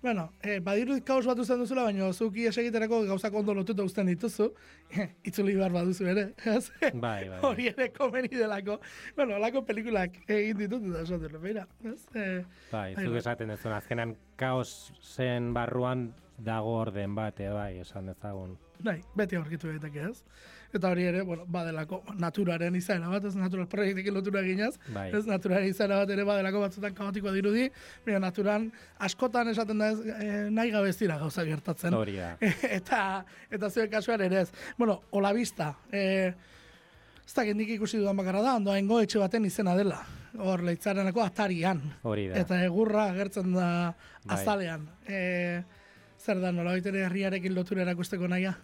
bueno, 0.03 0.29
e, 0.45 0.59
badiru 0.63 1.01
kaos 1.09 1.25
bat 1.27 1.41
uzten 1.41 1.65
duzula, 1.65 1.89
baina 1.89 2.13
zuk 2.13 2.37
ies 2.39 2.53
egiterako 2.61 3.01
gauzak 3.09 3.41
ondo 3.41 3.57
lotuta 3.57 3.89
uzten 3.89 4.13
dituzu, 4.13 4.51
itzuli 5.29 5.57
behar 5.57 5.73
baduzu 5.73 6.13
ere, 6.13 6.29
ez? 6.59 6.69
Bai, 6.93 7.33
bai. 7.33 7.41
Hori 7.49 7.73
ere 7.73 7.89
komeni 7.97 8.31
delako. 8.37 8.77
Bueno, 9.17 9.41
alako 9.41 9.65
pelikulak 9.65 10.21
egin 10.29 10.67
ditut, 10.67 10.85
eta 10.93 11.09
esaten, 11.09 11.41
beira, 11.43 11.65
ez? 11.81 11.99
E, 12.13 12.31
bai, 12.77 12.89
zuk 12.93 13.09
bai. 13.09 13.21
esaten 13.25 13.57
duzun, 13.57 13.77
azkenan 13.81 14.19
kaos 14.37 14.93
zen 15.01 15.55
barruan 15.57 16.11
dago 16.39 16.79
orden 16.79 17.15
bat, 17.15 17.41
eh, 17.41 17.51
bai, 17.51 17.79
esan 17.83 18.07
dezagun. 18.07 18.57
Bai, 18.79 19.01
beti 19.19 19.37
aurkitu 19.37 19.69
daiteke 19.73 20.05
ez. 20.11 20.23
Eta 20.75 20.91
hori 20.93 21.07
ere, 21.09 21.23
bueno, 21.25 21.47
badelako 21.49 22.03
naturaren 22.21 22.75
izaera 22.77 23.09
bat, 23.09 23.25
ez 23.25 23.35
natural 23.37 23.67
proiektekin 23.73 24.15
lotura 24.15 24.43
eginez, 24.45 24.75
bai. 24.93 25.09
ez 25.17 25.25
naturaren 25.27 25.67
izaera 25.67 26.03
bat 26.03 26.13
ere 26.13 26.27
badelako 26.29 26.61
batzutan 26.67 26.95
kaotikoa 26.95 27.33
dirudi, 27.33 27.65
baina 28.05 28.21
naturan 28.27 28.69
askotan 29.09 29.49
esaten 29.55 29.81
da 29.81 29.89
ez, 29.95 30.03
e, 30.05 30.29
nahi 30.53 30.71
gabe 30.75 30.93
ez 30.93 30.99
dira 31.01 31.17
gauza 31.19 31.47
gertatzen. 31.49 31.97
Hori 31.97 32.19
da. 32.21 32.35
eta, 32.79 33.01
eta 33.51 33.71
zuen 33.73 33.91
kasuan 33.91 34.27
ere 34.29 34.45
ez. 34.45 34.53
Bueno, 34.77 35.01
hola 35.11 35.33
bista, 35.33 35.73
e, 35.91 36.05
ez 37.25 37.35
da 37.35 37.47
gendik 37.49 37.73
ikusi 37.79 37.99
dudan 37.99 38.21
bakarra 38.21 38.45
da, 38.45 38.55
ondoa 38.61 39.03
etxe 39.03 39.19
baten 39.25 39.49
izena 39.49 39.75
dela. 39.77 40.05
Hor, 40.39 40.61
leitzarenako 40.63 41.25
atarian. 41.25 41.81
Hori 42.07 42.29
da. 42.29 42.45
Eta 42.45 42.61
egurra 42.63 43.09
agertzen 43.09 43.57
da 43.57 43.69
bai. 43.89 44.37
azalean. 44.37 44.85
Bai. 45.09 45.65
Zer 46.19 46.41
da, 46.43 46.51
nola 46.53 46.75
ere 46.77 47.05
herriarekin 47.07 47.55
lotura 47.55 47.85
erakusteko 47.87 48.29
naia? 48.29 48.57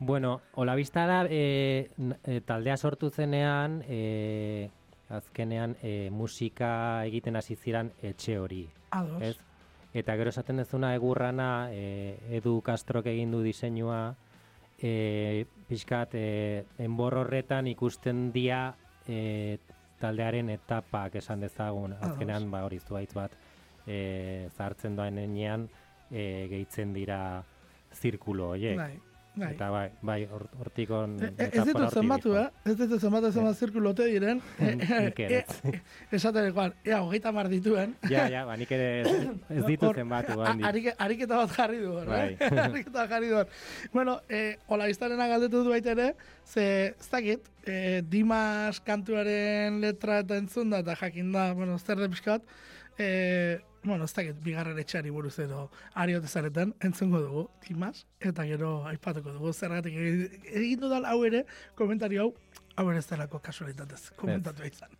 Bueno, 0.00 0.40
hola 0.54 0.74
bizta 0.76 1.06
da, 1.06 1.24
e, 1.28 1.90
e, 2.24 2.40
taldea 2.46 2.76
sortu 2.76 3.10
zenean, 3.10 3.82
e, 3.88 4.70
azkenean 5.08 5.76
e, 5.82 6.08
musika 6.10 7.04
egiten 7.04 7.36
hasi 7.36 7.56
ziran 7.56 7.90
etxe 8.02 8.38
hori. 8.38 8.62
Ados. 8.90 9.22
Ez? 9.22 9.36
Eta 9.92 10.14
gero 10.16 10.30
esaten 10.30 10.60
dezuna 10.62 10.94
egurrana, 10.94 11.68
e, 11.72 12.16
Edu 12.38 12.60
Castrok 12.64 13.10
egin 13.10 13.32
du 13.32 13.42
diseinua, 13.42 14.14
e, 14.78 15.46
pixkat, 15.68 16.14
e, 16.14 16.64
enbor 16.78 17.18
horretan 17.24 17.66
ikusten 17.66 18.30
dia 18.32 18.62
e, 19.08 19.58
taldearen 20.00 20.48
etapak 20.54 21.16
esan 21.20 21.44
dezagun. 21.44 21.96
Azkenean, 22.00 22.48
ba, 22.52 22.64
hori 22.64 22.80
zuaitz 22.80 23.12
bat, 23.16 23.36
e, 23.86 24.48
zartzen 24.56 24.96
doan 24.96 25.18
enean, 25.18 25.68
e, 26.10 26.48
gehitzen 26.50 26.92
dira 26.96 27.20
zirkulo 27.94 28.50
horiek. 28.54 28.76
Bai. 28.76 28.98
Bai. 29.30 29.52
Eta 29.54 29.68
bai, 29.70 29.84
bai, 30.02 30.18
hortik 30.58 30.90
on... 30.90 31.12
E, 31.22 31.28
e, 31.38 31.44
ez 31.54 31.62
ditu 31.68 31.84
zenbatu, 31.94 32.32
eh? 32.34 32.48
Ez 32.66 32.74
ditu 32.76 32.96
zenbatu 32.98 33.30
zenbat 33.30 33.60
zirkulote 33.62 34.08
diren. 34.10 34.40
Nik 35.06 35.20
ere. 35.22 35.44
Esaten 36.10 36.48
ekuan, 36.50 36.74
ea, 36.84 36.98
hogeita 36.98 37.30
mar 37.32 37.46
dituen. 37.52 37.94
Ja, 38.10 38.26
ja, 38.32 38.42
ba, 38.48 38.56
nik 38.58 38.72
ere 38.74 38.88
ez, 39.04 39.12
ez 39.54 39.62
ditu 39.68 39.92
zenbatu. 39.94 40.34
Ba, 40.40 40.56
ariketa 41.06 41.38
bat 41.44 41.54
jarri 41.54 41.78
du 41.84 41.94
hor, 41.94 42.10
bai. 42.10 42.34
eh? 42.34 42.50
ariketa 42.66 42.96
bat 42.98 43.14
jarri 43.14 43.30
du. 43.30 43.44
Bueno, 43.94 44.18
eh, 44.28 44.58
ola 44.66 44.90
iztarena 44.90 45.30
galdetu 45.30 45.62
du 45.62 45.76
baita 45.76 45.94
ere, 45.94 46.10
ze, 46.44 46.66
ez 46.98 47.08
dakit, 47.14 47.46
eh, 47.70 48.02
Dimas 48.02 48.82
kantuaren 48.82 49.78
letra 49.84 50.24
eta 50.24 50.42
entzun 50.42 50.74
da, 50.74 50.82
eta 50.82 50.98
jakin 51.04 51.30
da, 51.38 51.52
bueno, 51.54 51.78
zer 51.78 52.02
de 52.02 52.10
pixkat, 52.10 52.56
eh, 52.98 53.60
bueno, 53.82 54.04
ez 54.04 54.12
dakit, 54.14 54.40
bigarren 54.44 54.78
etxari 54.78 55.10
buruz 55.10 55.38
edo 55.40 55.70
ariote 55.94 56.28
zareten, 56.28 56.74
entzungo 56.84 57.20
dugu, 57.24 57.44
Dimas, 57.66 58.04
eta 58.20 58.44
gero 58.48 58.72
aipatuko 58.90 59.32
dugu, 59.36 59.52
zergatik 59.52 59.96
egin 59.96 60.80
dudan 60.80 61.08
hau 61.08 61.22
ere, 61.24 61.46
komentario 61.78 62.26
hau, 62.26 62.34
hau 62.76 62.90
ere 62.92 63.00
ez 63.00 63.08
delako 63.08 63.40
kasualitatez, 63.44 64.10
komentatu 64.20 64.68
izan. 64.68 64.99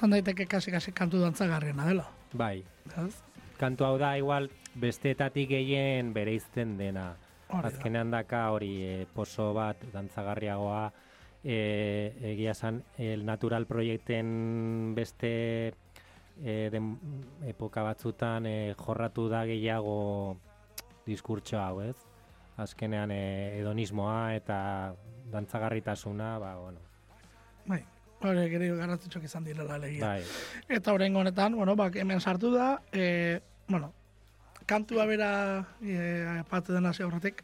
Esan 0.00 0.14
daiteke 0.16 0.46
kasi 0.48 0.72
kasi 0.72 0.92
kantu 0.96 1.20
dantzagarriena 1.20 1.84
dela. 1.84 2.06
Bai. 2.32 2.64
Ez? 2.96 3.20
Kantu 3.60 3.84
hau 3.84 3.98
da 4.00 4.16
igual 4.16 4.48
besteetatik 4.80 5.50
gehien 5.50 6.14
bereizten 6.16 6.78
dena. 6.78 7.18
Azkenean 7.52 8.08
daka 8.08 8.46
hori 8.54 8.70
e, 8.80 8.94
poso 9.12 9.50
bat 9.52 9.76
dantzagarriagoa 9.92 10.86
e, 11.44 12.16
egia 12.32 12.54
san 12.54 12.80
el 12.96 13.26
natural 13.26 13.66
proiekten 13.68 14.94
beste 14.96 15.34
e, 16.40 16.70
den, 16.72 16.96
epoka 17.44 17.84
batzutan 17.84 18.48
e, 18.48 18.72
jorratu 18.80 19.28
da 19.28 19.44
gehiago 19.44 20.38
diskurtso 21.04 21.60
hau, 21.60 21.82
ez? 21.84 21.96
Azkenean 22.56 23.12
e, 23.12 23.22
hedonismoa 23.60 24.32
eta 24.40 24.94
dantzagarritasuna, 25.28 26.38
ba, 26.38 26.56
bueno. 26.56 26.80
Bai, 27.66 27.84
hori 28.28 28.48
gero 28.52 28.76
garrantzitsuak 28.76 29.24
izan 29.24 29.44
direla 29.44 29.78
legia. 29.80 30.06
Bai. 30.06 30.22
Eta 30.68 30.92
horrein 30.92 31.16
honetan, 31.16 31.56
bueno, 31.56 31.76
bak, 31.76 31.96
hemen 31.96 32.20
sartu 32.20 32.52
da, 32.52 32.74
e, 32.92 33.40
bueno, 33.68 33.92
kantua 34.66 35.06
bera 35.06 35.30
e, 35.82 35.96
apatu 36.40 36.72
dena 36.76 36.92
horretik, 36.92 37.42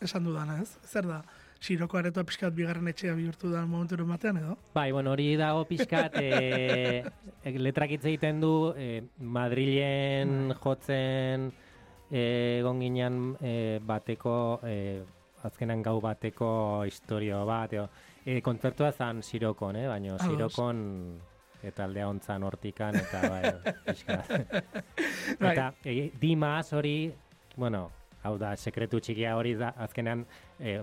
esan 0.00 0.24
dudana 0.24 0.60
ez? 0.62 0.76
Zer 0.86 1.06
da, 1.08 1.22
Siroko 1.60 1.98
aretoa 1.98 2.24
pixkat 2.24 2.54
bigarren 2.56 2.88
etxea 2.88 3.12
bihurtu 3.12 3.50
da 3.52 3.66
momentu 3.68 4.06
batean 4.08 4.38
edo? 4.40 4.56
Bai, 4.72 4.92
bueno, 4.92 5.12
hori 5.12 5.36
dago 5.36 5.66
pixkat, 5.68 6.16
e, 6.16 7.04
letrak 7.58 7.90
hitz 7.90 8.04
egiten 8.04 8.40
du, 8.40 8.72
e, 8.76 9.02
Madrilen 9.20 10.54
jotzen 10.62 11.50
egon 12.10 12.80
ginen 12.80 13.36
e, 13.40 13.78
bateko, 13.84 14.60
e, 14.64 15.02
azkenan 15.44 15.82
gau 15.82 16.00
bateko 16.00 16.84
historio 16.88 17.44
bat, 17.46 17.72
edo, 17.76 17.88
E, 18.30 18.38
kontzertua 18.46 18.92
zan 18.92 19.24
Sirokon, 19.26 19.76
eh? 19.80 19.86
baina 19.90 20.18
Sirokon 20.22 20.82
eta 21.66 21.84
aldea 21.88 22.06
ontzan 22.08 22.44
hortikan, 22.46 22.96
eta 23.00 23.22
bai, 23.32 23.72
pixka. 23.86 24.20
Bai. 25.40 25.50
eta 25.50 25.64
e, 25.82 25.94
Dimas 26.20 26.70
hori, 26.76 27.10
bueno, 27.56 27.88
hau 28.22 28.36
da, 28.38 28.52
sekretu 28.56 29.00
txikia 29.02 29.34
hori 29.36 29.56
da, 29.58 29.72
azkenean, 29.86 30.22
e, 30.60 30.78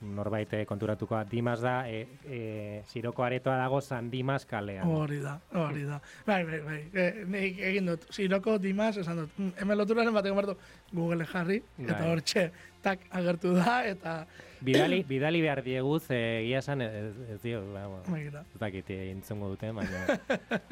norbait 0.00 0.50
konturatuko 0.68 1.18
Dimas 1.30 1.60
da, 1.60 1.88
e, 1.88 2.06
e, 2.24 2.82
Siroko 2.88 3.24
aretoa 3.24 3.56
dago 3.56 3.80
San 3.80 4.10
Dimas 4.10 4.44
kalean. 4.46 4.88
Hori 4.88 5.20
da, 5.20 5.38
hori 5.54 5.84
da. 5.88 6.00
Bai, 6.26 6.42
bai, 6.44 6.60
bai. 6.60 6.80
E, 6.92 7.06
nik 7.26 7.60
egin 7.70 7.92
dut, 7.92 8.04
Siroko 8.12 8.58
Dimas, 8.58 8.96
esan 9.00 9.22
dut, 9.22 9.38
mm, 9.38 9.54
hemen 9.62 9.78
loturaren 9.78 10.14
bateko 10.14 10.36
martu, 10.36 10.56
Google 10.92 11.26
jarri, 11.26 11.62
eta 11.78 11.94
Bai. 11.94 12.10
hor 12.10 12.20
txe, 12.20 12.50
tak 12.84 13.08
agertu 13.10 13.54
da, 13.56 13.78
eta... 13.88 14.18
Bidali, 14.66 15.02
bidali 15.04 15.42
behar 15.44 15.60
dieguz, 15.64 16.06
e, 16.10 16.20
egia 16.42 16.62
esan, 16.62 16.80
ez, 16.80 17.12
ez 17.34 17.40
dio, 17.42 17.60
ba, 17.74 17.84
Begira. 18.08 18.40
ez 18.54 18.60
dakit 18.60 18.88
entzungo 18.96 19.50
duten, 19.52 19.76
baina... 19.76 20.16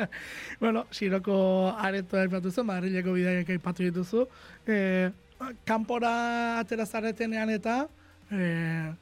bueno, 0.63 0.87
Siroko 0.91 1.37
aretoa 1.77 2.25
aipatu 2.25 2.53
zen, 2.53 2.67
Madrileko 2.69 3.13
bidaiak 3.13 3.53
aipatu 3.57 3.85
dituzu. 3.85 4.25
E, 4.67 4.79
kanpora 5.69 6.15
atera 6.61 6.87
zaretenean 6.87 7.51
eta 7.53 7.83
e, 8.31 8.95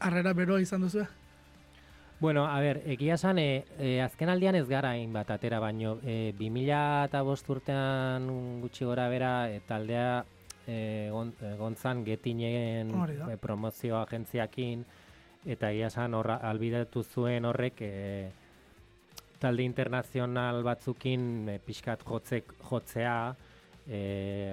harrera 0.00 0.32
beroa 0.32 0.60
izan 0.60 0.82
duzu. 0.86 1.04
Bueno, 2.20 2.44
a 2.46 2.60
ber, 2.60 2.82
egia 2.84 3.14
esan, 3.14 3.38
e, 3.38 3.64
e, 3.78 4.00
azken 4.04 4.28
aldian 4.28 4.58
ez 4.58 4.66
gara 4.68 4.90
hainbat 4.92 5.30
atera, 5.32 5.60
baino 5.60 5.94
e, 6.04 6.34
2000 6.36 7.06
eta 7.08 7.22
bost 7.24 7.48
urtean 7.48 8.26
gutxi 8.60 8.84
gora 8.84 9.06
bera, 9.08 9.48
e, 9.48 9.62
taldea 9.64 10.24
e, 10.66 11.08
gon, 11.12 11.32
e, 11.40 11.54
gontzan 11.56 12.04
getinen 12.04 12.92
e, 13.24 13.38
promozio 13.40 13.96
agentziakin, 14.02 14.84
eta 15.46 15.70
egia 15.72 15.88
esan 15.88 16.18
horra, 16.18 16.36
albidatu 16.50 17.04
zuen 17.04 17.48
horrek 17.48 17.80
e, 17.88 17.94
talde 19.40 19.64
internazional 19.64 20.60
batzukin 20.66 21.48
e, 21.48 21.56
pixkat 21.64 22.04
jotzek, 22.04 22.52
jotzea, 22.68 23.16
e, 23.88 24.02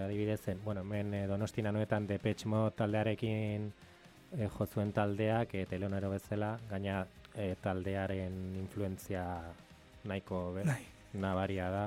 adibidez, 0.06 0.48
e, 0.48 0.56
bueno, 0.64 0.88
hemen 0.88 1.14
e, 1.14 1.26
donostina 1.28 1.76
noetan 1.76 2.08
Depeche 2.08 2.48
Mode 2.48 2.78
taldearekin 2.80 3.74
e, 4.36 4.48
jozuen 4.58 4.92
taldeak, 4.94 5.54
e, 5.56 5.66
teleonero 5.66 6.10
bezala, 6.10 6.58
gaina 6.70 7.06
e, 7.36 7.56
taldearen 7.62 8.56
influentzia 8.60 9.24
nahiko 10.08 10.54
be, 10.56 10.66
Nahi. 10.66 10.86
nabaria 11.14 11.70
da. 11.70 11.86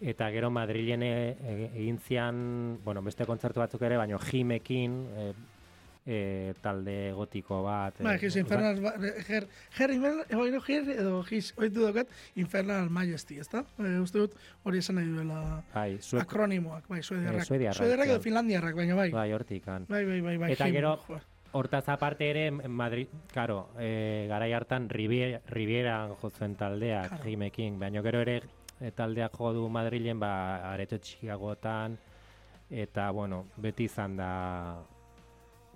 Eta 0.00 0.30
gero 0.30 0.50
Madrilen 0.50 1.02
e- 1.02 1.36
e- 1.42 1.70
egin 1.74 1.98
zian, 1.98 2.78
bueno, 2.84 3.02
beste 3.02 3.26
kontzertu 3.26 3.60
batzuk 3.60 3.82
ere, 3.82 3.96
baino 3.98 4.18
Jimekin, 4.18 5.06
e, 5.16 5.32
e, 6.06 6.54
talde 6.62 7.12
gotiko 7.12 7.62
bat. 7.64 7.98
Ba, 8.00 8.14
e, 8.14 8.18
His 8.22 8.36
Infernal, 8.36 8.80
ba- 8.80 8.94
Her, 8.96 9.48
Infernal, 9.90 10.24
edo 10.30 10.62
Her, 10.66 10.90
edo 10.94 11.24
His, 11.28 11.52
oitu 11.58 11.82
daukat, 11.82 12.06
Infernal 12.36 12.88
Majesty, 12.90 13.40
ezta? 13.42 13.64
E, 13.78 13.98
uste 14.00 14.18
dut 14.22 14.36
hori 14.64 14.78
esan 14.78 14.96
nahi 14.96 15.10
duela 15.10 15.64
Bai, 15.74 15.98
zuek, 16.00 16.22
akronimoak, 16.22 16.86
bai, 16.88 17.02
suediarrak. 17.02 17.42
Eh, 17.42 17.44
suediarrak, 17.50 17.76
Suediarrak 17.82 18.08
edo 18.14 18.20
finlandiarrak, 18.20 18.76
baina 18.76 18.94
bai. 18.94 19.10
bai, 19.10 19.32
hortikan. 19.32 19.84
Bai, 19.88 20.04
bai, 20.06 20.20
bai, 20.20 20.36
bai. 20.38 20.52
Eta 20.52 20.70
gero-. 20.70 20.96
Hortaz 21.52 21.88
aparte 21.88 22.28
ere, 22.28 22.50
Madrid, 22.50 23.08
karo, 23.32 23.70
e, 23.78 24.26
garai 24.28 24.52
hartan 24.52 24.88
Riviera, 24.90 25.40
Rivieran 25.48 26.14
jotzen 26.20 26.54
taldeak, 26.56 27.08
claro. 27.08 27.24
jimekin, 27.24 27.78
baina 27.80 28.02
gero 28.04 28.20
ere 28.20 28.42
e, 28.80 28.90
taldeak 28.92 29.32
jo 29.38 29.54
du 29.56 29.68
Madrilen, 29.72 30.20
ba, 30.20 30.32
areto 30.72 30.98
txikiagotan, 31.00 31.96
eta, 32.68 33.10
bueno, 33.16 33.46
beti 33.56 33.88
izan 33.88 34.18
da 34.20 34.30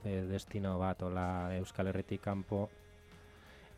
e, 0.04 0.20
destino 0.28 0.76
bat, 0.78 1.02
ola 1.08 1.26
Euskal 1.56 1.88
Herretik 1.88 2.20
kanpo, 2.20 2.68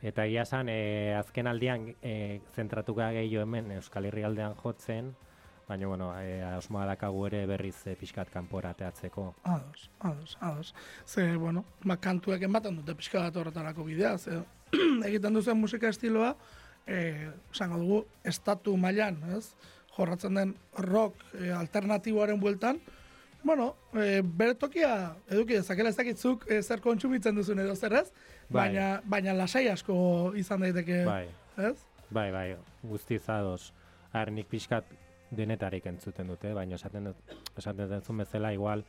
Eta 0.04 0.26
egia 0.28 0.42
esan, 0.44 0.68
e, 0.68 1.14
azken 1.16 1.48
aldian 1.48 1.86
e, 2.04 2.40
zentratuka 2.52 3.06
gehiago 3.14 3.46
hemen 3.46 3.70
Euskal 3.78 4.04
Herri 4.10 4.26
aldean 4.28 4.52
jotzen, 4.58 5.14
baina, 5.68 5.86
bueno, 5.86 6.10
e, 6.20 6.42
osmoa 6.56 6.84
dakagu 6.86 7.26
ere 7.26 7.44
berriz 7.48 7.76
e, 7.86 7.94
pixkat 7.96 8.30
kanpora 8.32 8.74
teatzeko. 8.74 9.34
Ados, 9.44 9.90
ados, 10.00 10.36
ados. 10.40 10.74
Ze, 11.06 11.36
bueno, 11.36 11.64
ma, 11.84 11.96
kantuek 11.96 12.42
ematen 12.42 12.76
dute 12.80 12.94
pixka 12.98 13.22
bat 13.24 13.36
horretarako 13.36 13.84
bidea, 13.84 14.16
ze, 14.18 14.42
egiten 15.08 15.34
duzen 15.34 15.56
musika 15.60 15.88
estiloa, 15.88 16.34
e, 16.86 17.30
zango 17.54 17.78
dugu, 17.80 18.02
estatu 18.24 18.76
mailan, 18.76 19.22
ez? 19.36 19.54
Jorratzen 19.96 20.34
den 20.34 20.54
rock 20.78 21.22
e, 21.38 21.50
alternatiboaren 21.54 22.40
bueltan, 22.40 22.80
bueno, 23.44 23.74
e, 23.92 24.22
bere 24.24 24.56
tokia 24.56 25.14
eduki 25.28 25.58
dezakela 25.58 25.92
ez 25.92 25.96
dakitzuk 25.96 26.46
e, 26.48 26.60
zer 26.62 26.80
kontsumitzen 26.84 27.36
duzun 27.36 27.60
edo 27.60 27.76
zer 27.76 27.92
ez, 28.00 28.08
Bai. 28.48 28.68
baina, 28.68 28.88
baina 29.04 29.34
lasai 29.36 29.68
asko 29.68 29.96
izan 30.36 30.64
daiteke, 30.64 31.04
bai. 31.06 31.28
ez? 31.56 31.76
Bai, 32.10 32.30
bai, 32.32 32.48
guztizados. 32.82 33.72
Ar, 34.14 34.30
nik 34.30 34.46
pixkat 34.46 34.86
denetarik 35.36 35.86
entzuten 35.86 36.28
dute, 36.32 36.52
baina 36.54 36.76
esaten 36.78 37.10
dut, 37.10 37.34
esaten 37.58 37.90
dut 37.90 38.16
bezala, 38.18 38.52
igual, 38.52 38.84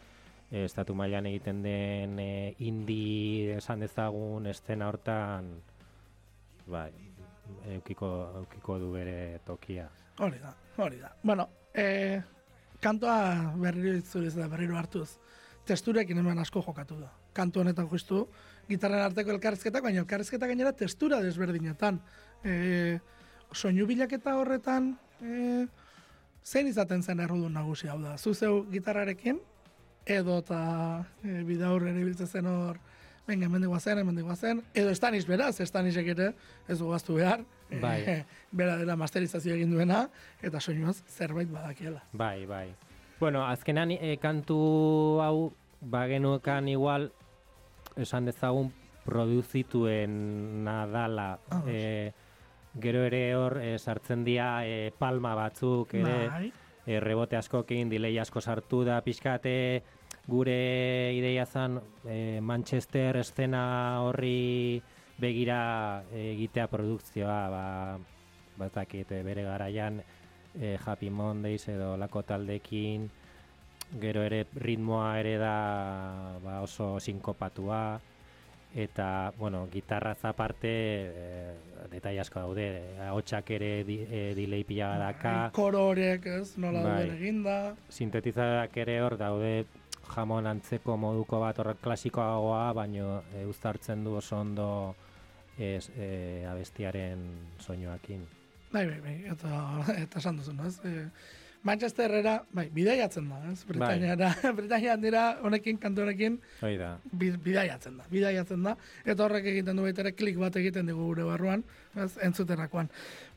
eh, 0.51 0.65
estatu 0.65 0.95
mailan 0.95 1.25
egiten 1.25 1.61
den 1.63 2.19
eh, 2.19 2.55
indi 2.59 3.49
esan 3.57 3.79
dezagun 3.85 4.47
estena 4.47 4.87
hortan, 4.87 5.51
bai, 6.67 6.91
eukiko, 7.75 8.11
eukiko 8.41 8.79
du 8.79 8.91
bere 8.93 9.39
tokia. 9.45 9.89
Hori 10.19 10.39
da, 10.39 10.55
hori 10.77 10.99
da. 10.99 11.11
Bueno, 11.23 11.49
eh, 11.73 12.21
kantoa 12.79 13.53
berriro 13.57 13.97
itzuriz 13.97 14.35
da, 14.35 14.47
berriro 14.47 14.77
hartuz, 14.77 15.17
testurekin 15.65 16.17
hemen 16.21 16.39
asko 16.39 16.61
jokatu 16.65 16.99
da. 16.99 17.11
Kantu 17.35 17.61
honetan 17.61 17.89
justu, 17.91 18.25
gitarren 18.69 19.03
arteko 19.05 19.33
elkarrizketak, 19.35 19.83
baina 19.83 20.03
elkarrizketak 20.03 20.51
gainera 20.51 20.71
testura 20.77 21.21
desberdinetan. 21.23 21.99
E, 22.43 22.99
soinu 23.53 23.87
bilaketa 23.89 24.35
horretan, 24.39 24.93
e, 25.21 25.65
zein 26.45 26.67
izaten 26.67 27.03
zen 27.03 27.19
errudun 27.19 27.53
nagusi 27.53 27.89
hau 27.89 27.99
da? 28.01 28.15
Zuzeu 28.17 28.65
gitarrarekin, 28.71 29.39
edo 30.05 30.39
eta 30.43 30.59
e, 31.23 31.41
bidaur 31.47 31.87
ere 31.89 32.03
biltzen 32.03 32.29
zen 32.29 32.49
hor, 32.49 32.77
venga, 33.27 33.47
hemen 33.47 33.65
zen, 33.79 33.97
hemen 33.97 34.35
zen, 34.35 34.61
edo 34.73 34.89
estaniz 34.89 35.25
beraz, 35.25 35.59
estanisek 35.59 36.07
ere, 36.07 36.33
ez 36.67 36.79
du 36.79 36.89
gaztu 36.89 37.15
behar, 37.15 37.43
bai. 37.81 37.99
e, 38.13 38.25
bera 38.51 38.77
dela 38.77 38.95
masterizazio 38.95 39.55
egin 39.55 39.71
duena, 39.71 40.07
eta 40.41 40.59
soinuaz 40.59 41.01
zerbait 41.09 41.49
badakiela. 41.51 42.03
Bai, 42.13 42.45
bai. 42.45 42.67
Bueno, 43.19 43.45
azkenan 43.47 43.91
e, 43.91 44.17
kantu 44.21 45.19
hau, 45.23 45.53
bagenukan 45.81 46.67
igual, 46.67 47.11
esan 47.97 48.25
dezagun 48.25 48.71
produzituen 49.05 50.63
nadala. 50.65 51.39
Oh. 51.51 51.63
E, 51.69 52.13
gero 52.75 53.03
ere 53.05 53.35
hor 53.35 53.57
e, 53.61 53.77
sartzen 53.79 54.23
dira 54.25 54.65
e, 54.67 54.91
palma 54.97 55.35
batzuk 55.35 55.93
ere. 55.95 56.51
E, 56.85 56.99
rebote 57.01 57.33
askokin, 57.33 57.89
dilei 57.89 58.13
asko 58.21 58.41
sartu 58.41 58.83
da. 58.85 58.99
Pixkate 59.01 59.83
gure 60.27 61.13
ideia 61.17 61.45
zan 61.45 61.79
e, 62.05 62.39
Manchester 62.41 63.17
estena 63.17 64.01
horri 64.05 64.81
begira 65.17 66.03
egitea 66.13 66.67
produkzioa 66.67 67.39
ba, 67.49 67.65
batakit 68.59 69.15
bere 69.25 69.45
garaian 69.47 70.01
e, 70.59 70.77
Happy 70.85 71.09
Mondays 71.09 71.69
edo 71.69 71.95
lako 71.97 72.23
taldekin. 72.23 73.09
Gero 74.01 74.23
ere 74.25 74.45
ritmoa 74.53 75.19
ere 75.19 75.37
da 75.37 75.57
ba, 76.43 76.59
oso 76.61 76.99
sinkopatua 76.99 78.01
eta 78.75 79.33
bueno, 79.37 79.69
gitarra 79.71 80.15
aparte 80.21 80.67
eh, 80.69 81.55
detai 81.89 82.17
asko 82.19 82.41
daude, 82.43 82.67
ahotsak 83.07 83.49
ere 83.55 83.83
di, 83.87 84.01
e, 84.03 84.33
delay 84.35 84.65
pila 84.67 84.89
badaka. 84.97 85.31
Bai, 85.31 85.51
koro 85.55 85.85
horiek, 85.91 86.25
ez, 86.27 86.57
nola 86.59 86.83
bai. 86.83 87.07
eginda. 87.15 87.75
Sintetizadak 87.89 88.75
ere 88.83 88.99
hor 89.01 89.15
daude 89.17 89.65
jamon 90.11 90.47
antzeko 90.49 90.97
moduko 90.99 91.39
bat 91.39 91.59
horrek 91.63 91.79
klasikoagoa, 91.85 92.73
baino 92.75 93.21
e, 93.33 93.45
uztartzen 93.47 94.03
du 94.03 94.17
oso 94.19 94.41
ondo 94.43 94.67
ez, 95.57 95.87
e, 95.95 96.43
abestiaren 96.49 97.23
soinuakin. 97.63 98.27
Bai, 98.73 98.85
bai, 98.89 98.99
bai, 98.99 99.17
eta, 99.31 99.63
eta 100.03 100.19
esan 100.19 100.41
duzun, 100.41 100.59
ez? 100.67 100.75
E, 100.83 101.07
Manchesterrera, 101.65 102.35
bai, 102.53 102.67
bidaiatzen 102.73 103.29
da, 103.31 103.39
ez? 103.49 103.63
Britainiara, 103.65 104.29
bai. 104.41 104.51
Britainian 104.59 105.01
dira 105.01 105.23
honekin, 105.41 105.79
kantu 105.81 106.03
honekin, 106.03 106.37
Hoi 106.61 106.75
da. 106.77 106.91
bidaiatzen 107.17 107.97
da, 107.97 108.05
bidaiatzen 108.11 108.67
da, 108.67 108.75
eta 109.03 109.25
horrek 109.25 109.49
egiten 109.49 109.79
du 109.79 109.85
baitere 109.87 110.13
klik 110.13 110.37
bat 110.41 110.55
egiten 110.61 110.91
dugu 110.91 111.09
gure 111.09 111.25
barruan, 111.25 111.63
ez, 111.97 112.11
entzuterakoan. 112.27 112.91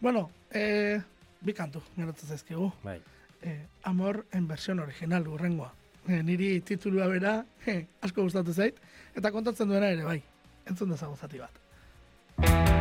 Bueno, 0.04 0.26
e, 0.52 1.00
bi 1.40 1.56
kantu, 1.56 1.80
geratzen 1.96 2.34
zaizkigu. 2.34 2.68
Bai. 2.84 2.98
E, 3.40 3.54
amor 3.88 4.26
en 4.36 4.48
versión 4.50 4.82
original, 4.84 5.28
urrengoa. 5.32 5.72
E, 6.04 6.20
niri 6.22 6.58
titulua 6.68 7.08
bera, 7.08 7.38
e, 7.64 7.80
asko 8.04 8.28
gustatu 8.28 8.52
zait, 8.52 8.76
eta 9.16 9.32
kontatzen 9.32 9.72
duena 9.72 9.88
ere, 9.94 10.04
bai, 10.04 10.20
entzun 10.68 10.92
dezagozati 10.92 11.40
bat. 11.40 12.76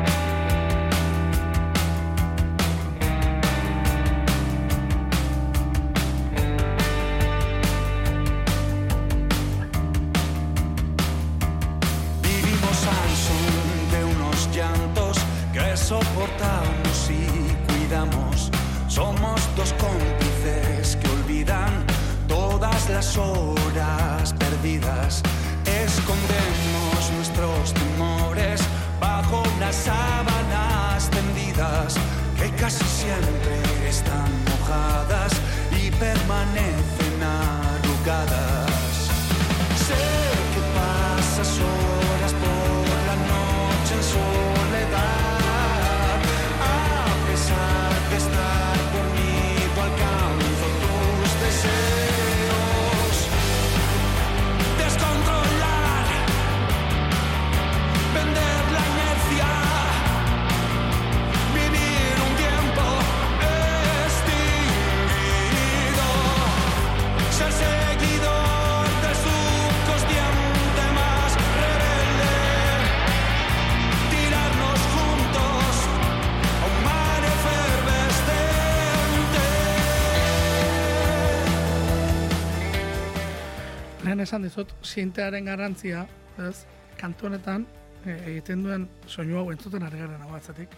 Esan 84.28 84.44
dizut, 84.44 84.74
sintearen 84.84 85.48
garrantzia, 85.48 86.04
ez, 86.44 86.66
kantu 87.00 87.30
honetan, 87.30 87.64
e, 88.04 88.16
egiten 88.34 88.66
duen 88.66 88.88
soinu 89.08 89.40
hau 89.40 89.48
entzuten 89.54 89.86
ari 89.88 90.02
garen 90.02 90.24
hau 90.26 90.34
atzatik. 90.36 90.74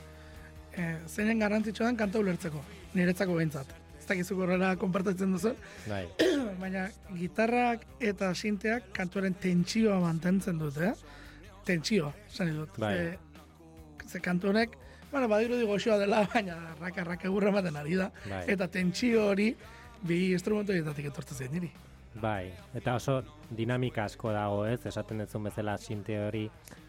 E, 0.77 0.89
zeinen 1.09 1.41
garrantzitsua 1.41 1.88
den 1.89 1.97
kanta 1.97 2.21
ulertzeko, 2.21 2.62
niretzako 2.93 3.39
behintzat. 3.39 3.73
Ez 3.97 4.05
dakizu 4.12 4.38
horrela 4.43 4.75
konpartatzen 4.81 5.33
duzu. 5.33 5.55
Bai. 5.89 6.03
Baina 6.62 6.85
gitarrak 7.17 7.88
eta 8.12 8.31
sinteak 8.35 8.91
kantuaren 8.95 9.33
tentsioa 9.41 9.97
mantentzen 10.03 10.62
dute, 10.62 10.93
eh? 10.93 11.49
Tentsioa, 11.65 12.13
zan 12.29 12.53
dut. 12.62 12.77
Bai. 12.81 12.93
E, 12.93 14.05
ze 14.05 14.21
kantu 14.21 14.53
honek, 14.53 14.77
bueno, 15.09 15.27
badiru 15.27 15.57
digo 15.57 15.77
dela, 15.97 16.27
baina 16.33 16.75
raka, 16.79 17.03
raka 17.03 17.29
gurra 17.29 17.49
ematen 17.49 17.75
ari 17.75 17.95
da. 17.95 18.12
Bai. 18.29 18.45
Eta 18.47 18.67
tentsio 18.67 19.29
hori, 19.33 19.55
bi 20.01 20.31
instrumentu 20.33 20.73
dietatik 20.73 21.09
etortzen 21.09 21.38
zen 21.38 21.55
niri. 21.57 21.88
Bai, 22.15 22.50
eta 22.74 22.95
oso 22.98 23.19
dinamika 23.54 24.06
asko 24.10 24.32
dago, 24.34 24.63
ez? 24.65 24.82
Esaten 24.89 25.22
duzun 25.22 25.45
bezala 25.45 25.78
sinte 25.78 26.17
hori 26.19 26.48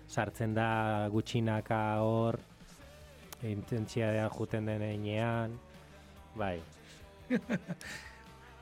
sartzen 0.09 0.55
da 0.57 1.09
gutxinaka 1.13 1.81
hor, 2.01 2.39
intentsiadea 3.47 4.29
juten 4.33 4.67
den 4.67 4.83
einean, 4.83 5.59
bai. 6.35 6.57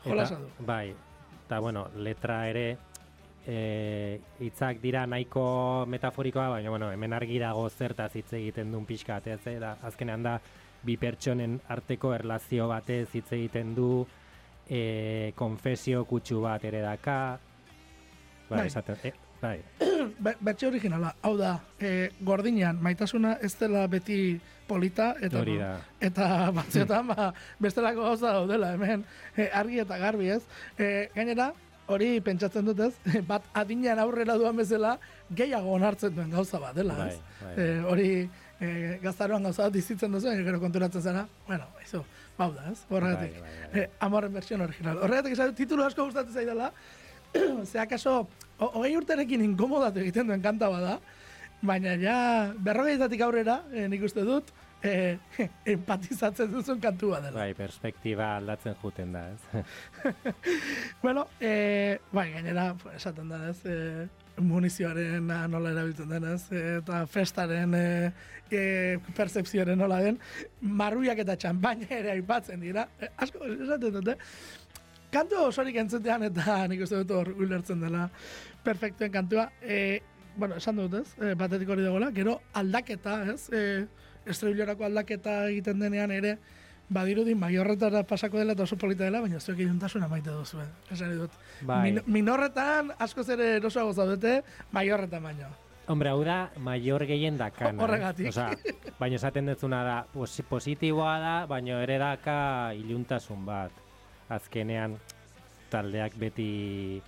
Jola 0.04 0.26
du. 0.28 0.50
Bai, 0.66 0.94
eta 1.46 1.60
bueno, 1.60 1.88
letra 1.96 2.42
ere, 2.50 2.66
e, 3.46 4.20
hitzak 4.44 4.82
dira 4.82 5.06
nahiko 5.06 5.86
metaforikoa, 5.88 6.48
baina 6.58 6.70
bueno, 6.70 6.92
hemen 6.92 7.16
argi 7.16 7.38
dago 7.40 7.68
zertaz 7.70 8.12
hitz 8.16 8.32
egiten 8.32 8.72
duen 8.72 8.86
pixka, 8.86 9.22
ez 9.24 9.40
da, 9.60 9.76
azkenean 9.82 10.26
da, 10.26 10.38
bi 10.82 10.96
pertsonen 10.96 11.58
arteko 11.68 12.12
erlazio 12.14 12.68
batez 12.68 13.08
hitz 13.14 13.30
egiten 13.32 13.74
du, 13.74 14.06
e, 14.68 15.32
konfesio 15.36 16.04
kutsu 16.04 16.42
bat 16.44 16.64
ere 16.64 16.82
daka, 16.84 17.38
bai, 18.48 18.58
Bai. 18.58 18.66
esaten, 18.66 18.96
e, 19.02 19.12
bai, 19.40 19.58
Be, 20.24 20.34
betxe 20.40 20.66
originala, 20.68 21.12
hau 21.22 21.34
da, 21.38 21.58
e, 21.80 22.10
gordinean, 22.24 22.78
maitasuna 22.82 23.36
ez 23.42 23.52
dela 23.58 23.86
beti 23.90 24.38
polita, 24.68 25.14
eta, 25.20 25.42
da. 25.44 25.70
eta 26.00 26.26
batzuetan 26.58 27.08
ba, 27.10 27.30
bestelako 27.60 28.10
gauza 28.10 28.34
daudela, 28.36 28.72
hemen, 28.76 29.04
e, 29.36 29.48
argi 29.52 29.80
eta 29.84 29.98
garbi 29.98 30.30
ez. 30.36 30.42
E, 30.78 31.08
gainera, 31.14 31.50
hori 31.88 32.18
pentsatzen 32.24 32.68
dut 32.68 32.84
ez, 32.88 32.92
bat 33.30 33.46
adinean 33.58 34.00
aurrera 34.02 34.38
duan 34.40 34.56
bezala, 34.60 34.96
gehiago 35.34 35.74
onartzen 35.78 36.14
duen 36.14 36.30
gauza 36.34 36.60
bat 36.62 36.76
dela, 36.78 36.98
ez. 37.08 37.18
Bai, 37.40 37.48
bai. 37.48 37.56
E, 37.56 37.80
hori 37.92 38.10
e, 38.60 38.70
gaztaroan 39.02 39.50
gauza 39.50 39.66
bat 39.66 39.76
dizitzen 39.76 40.14
duzu, 40.14 40.34
gero 40.44 40.62
konturatzen 40.62 41.02
zara, 41.10 41.26
bueno, 41.48 41.70
izo, 41.84 42.04
bau 42.38 42.52
da, 42.54 42.68
ez, 42.72 42.84
horregatik. 42.88 43.32
Bai, 43.40 43.50
bai, 43.50 43.70
bai. 43.72 43.80
Eh, 43.82 43.90
amorren 44.06 44.32
versión 44.32 44.60
original. 44.62 44.98
Horregatik 45.02 45.34
esan, 45.34 45.54
titulu 45.58 45.82
asko 45.84 46.04
gustatzen 46.06 46.34
zaidala, 46.34 46.70
ze 47.70 47.80
akaso, 47.82 48.20
ho- 48.58 48.70
hogei 48.78 48.94
urterekin 48.96 49.42
inkomodatu 49.44 50.00
egiten 50.04 50.30
duen 50.30 50.42
kanta 50.44 50.68
bada, 50.72 50.98
baina 51.60 51.96
ja, 51.98 52.18
berrogeitatik 52.62 53.20
aurrera, 53.26 53.60
eh, 53.74 53.88
nik 53.90 54.04
uste 54.06 54.22
dut, 54.24 54.52
eh, 54.86 55.18
empatizatzen 55.74 56.52
duzun 56.54 56.78
kantu 56.80 57.10
bat 57.16 57.26
dela. 57.26 57.40
Bai, 57.42 57.50
perspektiba 57.58 58.36
aldatzen 58.38 58.76
juten 58.82 59.12
da, 59.18 59.24
ez? 59.34 59.64
Bueno, 61.02 61.26
eh, 61.40 61.98
bai, 62.12 62.30
gainera, 62.32 62.70
esaten 62.94 63.28
da, 63.34 63.42
ez, 63.50 63.58
eh, 63.66 64.06
munizioaren 64.40 65.30
ah, 65.30 65.46
nola 65.50 65.72
erabiltzen 65.74 66.08
den, 66.10 66.26
ez, 66.34 66.42
eh, 66.52 66.78
eta 66.78 67.02
festaren 67.10 67.74
eh, 67.74 68.10
eh, 68.50 68.98
percepzioaren 69.16 69.78
nola 69.78 70.00
den, 70.04 70.18
marruiak 70.60 71.22
eta 71.24 71.36
txampaina 71.36 71.88
ere 72.00 72.12
aipatzen 72.16 72.60
dira. 72.62 72.88
Eh, 73.00 73.10
asko, 73.24 73.44
esaten 73.56 73.96
dute, 73.98 74.16
kantu 75.14 75.42
osorik 75.46 75.78
entzutean 75.80 76.26
eta 76.28 76.60
nik 76.70 76.84
uste 76.86 77.02
dut 77.02 77.16
hor 77.16 77.32
ulertzen 77.36 77.80
dela 77.84 78.08
perfektuen 78.64 79.12
kantua. 79.12 79.48
Eh, 79.62 80.00
bueno, 80.36 80.58
esan 80.60 80.78
dut, 80.78 81.00
ez, 81.00 81.14
eh, 81.22 81.34
batetik 81.38 81.68
hori 81.68 81.86
dagoela, 81.86 82.12
gero 82.14 82.38
aldaketa, 82.54 83.20
ez, 83.32 83.48
estribilorako 84.28 84.86
aldaketa 84.86 85.40
egiten 85.48 85.80
denean 85.80 86.12
ere, 86.14 86.36
badirudi 86.88 87.34
maiorretara 87.34 88.02
pasako 88.08 88.38
dela 88.38 88.52
eta 88.56 88.62
oso 88.64 88.76
polita 88.80 89.04
dela, 89.04 89.20
baina 89.20 89.40
zuek 89.40 89.58
iluntasuna 89.60 90.08
maite 90.08 90.30
duzu? 90.30 90.58
Esan 90.90 91.16
dut. 91.18 91.30
Bai. 91.60 91.82
Min, 91.92 92.02
minorretan 92.06 92.92
askoz 92.98 93.28
ere 93.34 93.56
erosoago 93.56 93.92
zaudete, 93.92 94.42
maiorretan 94.72 95.22
baino. 95.22 95.48
Hombre, 95.88 96.10
hau 96.12 96.22
da, 96.24 96.50
maior 96.60 97.04
gehien 97.08 97.38
dakana. 97.40 97.82
Horregatik. 97.82 98.26
Eh? 98.26 98.28
Osea, 98.28 98.50
baina 98.98 99.16
esaten 99.16 99.46
dezuna 99.48 99.82
da, 99.84 99.98
posi- 100.12 100.44
positiboa 100.44 101.14
da, 101.20 101.34
baina 101.48 101.80
ere 101.82 101.96
daka 101.98 102.74
iluntasun 102.76 103.44
bat. 103.46 103.72
Azkenean, 104.28 104.98
taldeak 105.72 106.16
beti, 106.20 107.00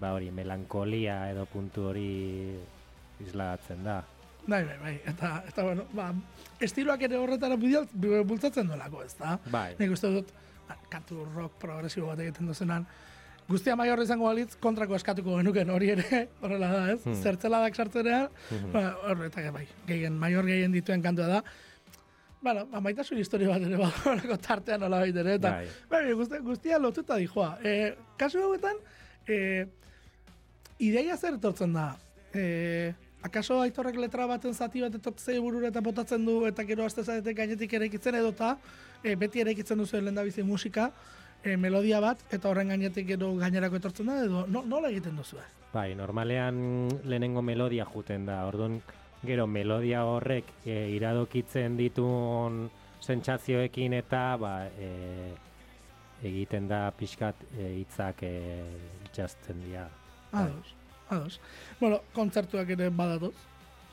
ba 0.00 0.12
hori, 0.12 0.28
melankolia 0.30 1.30
edo 1.32 1.46
puntu 1.48 1.88
hori 1.92 2.10
isladatzen 3.24 3.84
da. 3.84 4.02
Bai, 4.46 4.62
bai, 4.64 4.76
bai. 4.82 4.94
Eta, 5.08 5.42
eta 5.48 5.62
bueno, 5.64 5.86
ba, 5.96 6.10
estiloak 6.60 7.02
ere 7.06 7.16
horretara 7.16 7.56
bultzatzen 7.56 8.68
duelako, 8.68 9.02
ez 9.06 9.14
da? 9.18 9.38
Bai, 9.50 9.70
Nik 9.78 9.90
uste 9.96 10.10
dut, 10.12 10.32
ba, 10.68 10.76
kantu 10.92 11.24
rock 11.34 11.58
progresibo 11.62 12.10
bat 12.10 12.20
egiten 12.20 12.46
duzenan, 12.50 12.84
guztia 13.48 13.74
maior 13.76 14.00
izango 14.04 14.24
balitz 14.28 14.54
kontrako 14.60 14.96
eskatuko 14.96 15.38
genuken 15.40 15.70
hori 15.72 15.90
ere, 15.96 16.22
horrela 16.42 16.68
da, 16.72 16.82
ez? 16.92 16.98
Hmm. 17.04 17.14
Zertzeladak 17.22 17.76
sartzerea, 17.76 18.26
Mhm. 18.50 18.72
ba, 18.72 18.82
horretak 19.10 19.48
bai, 19.52 19.66
gehien, 19.88 20.18
maior 20.18 20.44
gehien 20.48 20.72
dituen 20.72 21.02
kantua 21.02 21.26
da. 21.28 21.42
Bueno, 22.44 22.66
ba, 22.68 22.80
maitasun 22.84 23.16
historia 23.22 23.48
bat 23.48 23.62
ere 23.64 23.76
badalako 23.80 24.36
tartean 24.48 24.80
nola 24.84 25.02
ere, 25.08 25.38
eta 25.38 25.50
bai. 25.56 25.68
Bai, 25.88 26.02
guztia, 26.12 26.40
guztia 26.44 26.78
lotuta 26.78 27.16
dijoa. 27.16 27.54
E, 27.64 27.94
kasu 28.20 28.42
hauetan, 28.44 28.76
e, 29.26 29.64
ideia 30.84 31.16
zer 31.16 31.38
etortzen 31.38 31.72
da? 31.72 31.86
E, 32.34 32.92
akaso 33.24 33.60
aitorrek 33.64 33.96
letra 33.96 34.26
baten 34.28 34.54
zati 34.54 34.82
bat 34.84 34.94
etortzei 35.00 35.38
burura 35.40 35.70
eta 35.72 35.80
botatzen 35.80 36.24
du 36.28 36.44
eta 36.46 36.64
gero 36.68 36.84
aste 36.84 37.04
zarete 37.04 37.34
gainetik 37.34 37.72
eraikitzen 37.80 38.20
edota 38.20 38.56
e, 39.02 39.14
beti 39.16 39.40
eraikitzen 39.40 39.80
duzu 39.80 40.00
lehendabizi 40.00 40.44
musika, 40.44 40.90
e, 41.42 41.56
melodia 41.56 42.00
bat 42.04 42.20
eta 42.32 42.50
horren 42.50 42.72
gainetik 42.72 43.08
gero 43.14 43.32
gainerako 43.40 43.80
etortzen 43.80 44.12
da 44.12 44.18
edo 44.24 44.44
no, 44.48 44.64
nola 44.68 44.92
egiten 44.92 45.16
duzu? 45.16 45.40
Bai, 45.72 45.94
normalean 45.98 46.60
lehenengo 47.04 47.42
melodia 47.42 47.86
juten 47.90 48.28
da. 48.28 48.44
Orduan, 48.46 48.78
gero 49.26 49.46
melodia 49.50 50.04
horrek 50.06 50.52
e, 50.64 50.76
iradokitzen 50.94 51.76
ditun 51.80 52.68
sentsazioekin 53.04 53.96
eta 53.98 54.22
ba, 54.40 54.54
e, 54.68 55.32
egiten 56.24 56.68
da 56.70 56.86
pixkat 56.96 57.44
e, 57.52 57.72
hitzak 57.80 58.22
e, 58.22 58.34
itxasten 59.08 59.60
dira. 59.66 59.88
Bai. 60.32 60.48
Ados. 61.10 61.40
Bueno, 61.80 62.00
kontzertuak 62.12 62.70
ere 62.76 62.88
badatoz, 62.90 63.34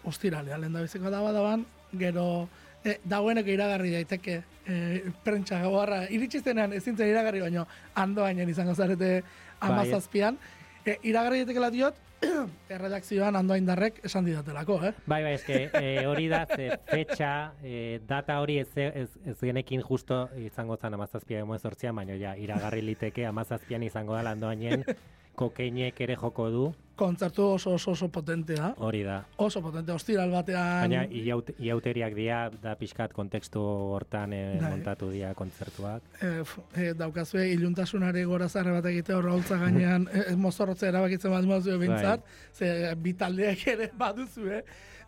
ostiralea 0.07 0.57
lehen 0.57 0.73
da 0.73 0.81
biziko 0.81 1.11
da 1.11 1.21
badaban, 1.21 1.65
gero 1.99 2.47
e, 2.83 2.97
dagoeneko 3.03 3.51
iragarri 3.51 3.91
daiteke 3.97 4.41
e, 4.65 4.77
prentsa 5.25 5.59
gabarra, 5.61 6.05
iritsi 6.09 6.41
zenean 6.41 6.73
ezin 6.73 6.97
zen 6.97 7.11
iragarri 7.11 7.43
baino, 7.43 7.67
andoainen 7.95 8.49
izango 8.49 8.75
zarete 8.75 9.21
amazazpian, 9.59 10.39
e, 10.85 10.97
iragarri 11.03 11.43
daitekela 11.43 11.69
diot, 11.73 11.99
erredakzioan 12.75 13.35
andoaindarrek 13.39 13.99
esan 14.05 14.25
didatelako, 14.25 14.77
eh? 14.85 14.91
Bai, 15.09 15.21
bai, 15.25 15.33
eske 15.35 15.63
e, 15.77 16.05
hori 16.07 16.27
da, 16.31 16.43
ze 16.45 16.69
fetxa, 16.89 17.31
e, 17.63 17.99
data 18.07 18.39
hori 18.41 18.59
ez, 18.61 18.69
ez, 18.77 19.09
ez 19.25 19.37
genekin 19.41 19.81
justo 19.85 20.23
izango 20.37 20.77
zen 20.77 20.93
amazazpia 20.97 21.41
emo 21.41 21.57
ezortzian, 21.57 21.95
baina 21.97 22.17
ja, 22.21 22.35
iragarri 22.37 22.83
liteke 22.85 23.25
amazazpian 23.25 23.83
izango 23.83 24.17
da 24.17 24.23
landoainen, 24.29 24.85
kokeinek 25.35 26.01
ere 26.01 26.15
joko 26.19 26.49
du, 26.49 26.69
Kontzertu 27.01 27.43
oso 27.55 27.71
oso 27.73 27.91
oso 27.95 28.07
potentea, 28.13 28.75
hori 28.77 28.99
da. 29.01 29.23
oso 29.41 29.61
potente, 29.61 29.91
ostiral 29.91 30.29
batean, 30.29 30.83
Baina 30.83 31.05
iaut, 31.09 31.49
iauteriak 31.57 32.13
dira, 32.13 32.41
da 32.61 32.75
pixkat 32.77 33.15
kontekstu 33.17 33.61
hortan 33.95 34.35
e, 34.37 34.41
Bai. 34.61 34.69
montatu 34.75 35.09
dira 35.09 35.31
kontzertuak. 35.33 36.03
e, 36.21 36.43
e, 36.75 36.93
daukazue 36.93 37.47
iluntasunari 37.55 38.23
gora 38.29 38.49
zarre 38.49 38.75
bat 38.75 38.85
egite 38.91 39.15
horra 39.17 39.33
holtza 39.33 39.57
gainean 39.63 40.07
e, 40.11 40.25
e, 40.33 40.35
mozorrotzea 40.35 40.91
erabakitzen 40.93 41.33
bat 41.33 41.49
mazue 41.49 41.79
bintzat, 41.81 42.27
ze 42.53 42.93
bi 43.01 43.15
taldeak 43.17 43.67
ere 43.73 43.89
baduzue, 43.97 44.61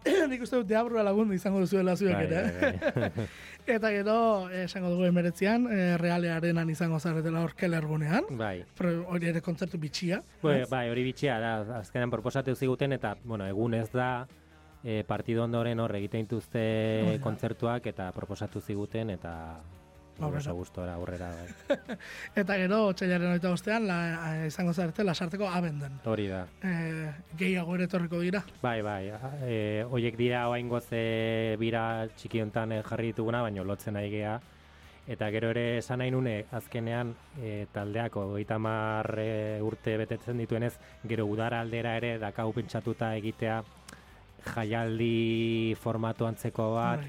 nik 0.32 0.42
uste 0.44 0.60
dut 0.60 0.68
deabrua 0.68 1.04
lagundu 1.04 1.34
izango 1.34 1.60
duzuela 1.64 1.96
zuek 1.96 2.14
Bai, 2.14 2.26
ere. 2.26 2.44
bai, 2.60 3.10
bai. 3.16 3.28
Eta 3.76 3.90
gero, 3.96 4.16
eh, 4.52 4.66
esango 4.66 4.90
dugu 4.92 5.06
emeretzean, 5.08 5.70
e, 5.72 5.98
realearenan 5.98 6.70
izango 6.70 7.00
zaretela 7.00 7.40
hor 7.46 7.54
kelergunean, 7.56 8.26
bai. 8.36 8.58
Hori 8.84 9.30
ere 9.32 9.40
kontzertu 9.42 9.80
bitxia. 9.80 10.20
Bai, 10.42 10.66
bai, 10.70 10.90
hori 10.92 11.06
bitxia 11.08 11.38
da, 11.40 11.54
azkenean 11.80 12.12
proposatu 12.12 12.56
ziguten 12.56 12.92
eta, 12.98 13.16
bueno, 13.24 13.48
egun 13.48 13.78
ez 13.80 13.88
da, 13.94 14.28
e, 14.84 15.04
partido 15.08 15.46
ondoren 15.46 15.80
hor 15.80 15.96
egiten 15.96 16.28
dituzte 16.28 16.66
da. 17.08 17.16
kontzertuak 17.24 17.88
eta 17.88 18.12
proposatu 18.12 18.60
ziguten 18.62 19.16
eta 19.16 19.34
Aurrera. 20.20 20.40
oso 20.40 20.54
gustora 20.54 20.94
aurrera 20.94 21.30
bai. 21.34 21.78
Eta 22.42 22.58
gero, 22.62 22.80
txailaren 22.94 23.34
oita 23.34 23.50
bostean, 23.50 23.88
la, 23.90 23.98
eh, 24.34 24.48
izango 24.48 24.74
zarete 24.74 25.04
lasarteko 25.04 25.48
abenden. 25.50 26.00
Hori 26.06 26.28
da. 26.30 26.44
E, 26.62 27.10
gehiago 27.40 27.76
ere 27.76 27.88
etorriko 27.90 28.22
dira. 28.22 28.44
Bai, 28.62 28.82
bai, 28.86 29.12
e, 29.42 29.58
oiek 29.90 30.18
dira 30.20 30.48
oaingoz 30.52 30.86
e, 30.92 31.56
bira 31.60 32.08
txiki 32.16 32.44
hontan 32.46 32.78
e, 32.78 32.82
jarri 32.86 33.14
dituguna, 33.14 33.42
baina 33.42 33.66
lotzen 33.66 33.98
nahi 33.98 34.12
gea. 34.14 34.40
Eta 35.04 35.28
gero 35.36 35.50
ere 35.52 35.80
esan 35.82 36.00
nahi 36.00 36.14
nune, 36.16 36.38
azkenean 36.56 37.12
e, 37.42 37.66
taldeako 37.74 38.30
hogeita 38.30 38.56
hamar 38.56 39.10
e, 39.20 39.60
urte 39.66 39.98
betetzen 40.00 40.40
dituenez, 40.40 40.78
gero 41.04 41.26
udara 41.28 41.60
aldera 41.66 41.98
ere 42.00 42.16
dakau 42.22 42.54
pentsatuta 42.56 43.12
egitea 43.18 43.62
jaialdi 44.54 45.76
formatu 45.82 46.28
antzeko 46.30 46.74
bat. 46.78 47.04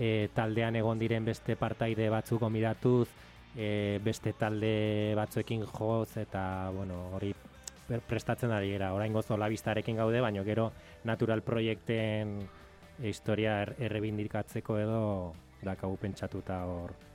E, 0.00 0.30
taldean 0.34 0.78
egon 0.80 0.98
diren 0.98 1.26
beste 1.28 1.56
partaide 1.60 2.08
batzuk 2.08 2.40
gomidatuz, 2.40 3.08
e, 3.54 4.00
beste 4.02 4.32
talde 4.32 5.12
batzuekin 5.18 5.66
joz 5.68 6.16
eta 6.22 6.70
bueno, 6.74 7.10
hori 7.18 7.34
prestatzen 8.08 8.54
ari 8.54 8.72
gara. 8.72 8.94
Orain 8.94 9.12
gozo 9.12 9.36
labistarekin 9.36 10.00
gaude, 10.00 10.22
baina 10.22 10.44
gero 10.46 10.70
natural 11.04 11.42
proiekten 11.42 12.38
historia 13.02 13.60
er, 13.64 13.74
errebindikatzeko 13.90 14.78
edo 14.78 15.04
dakagu 15.62 15.96
pentsatuta 16.00 16.62
hor 16.64 17.09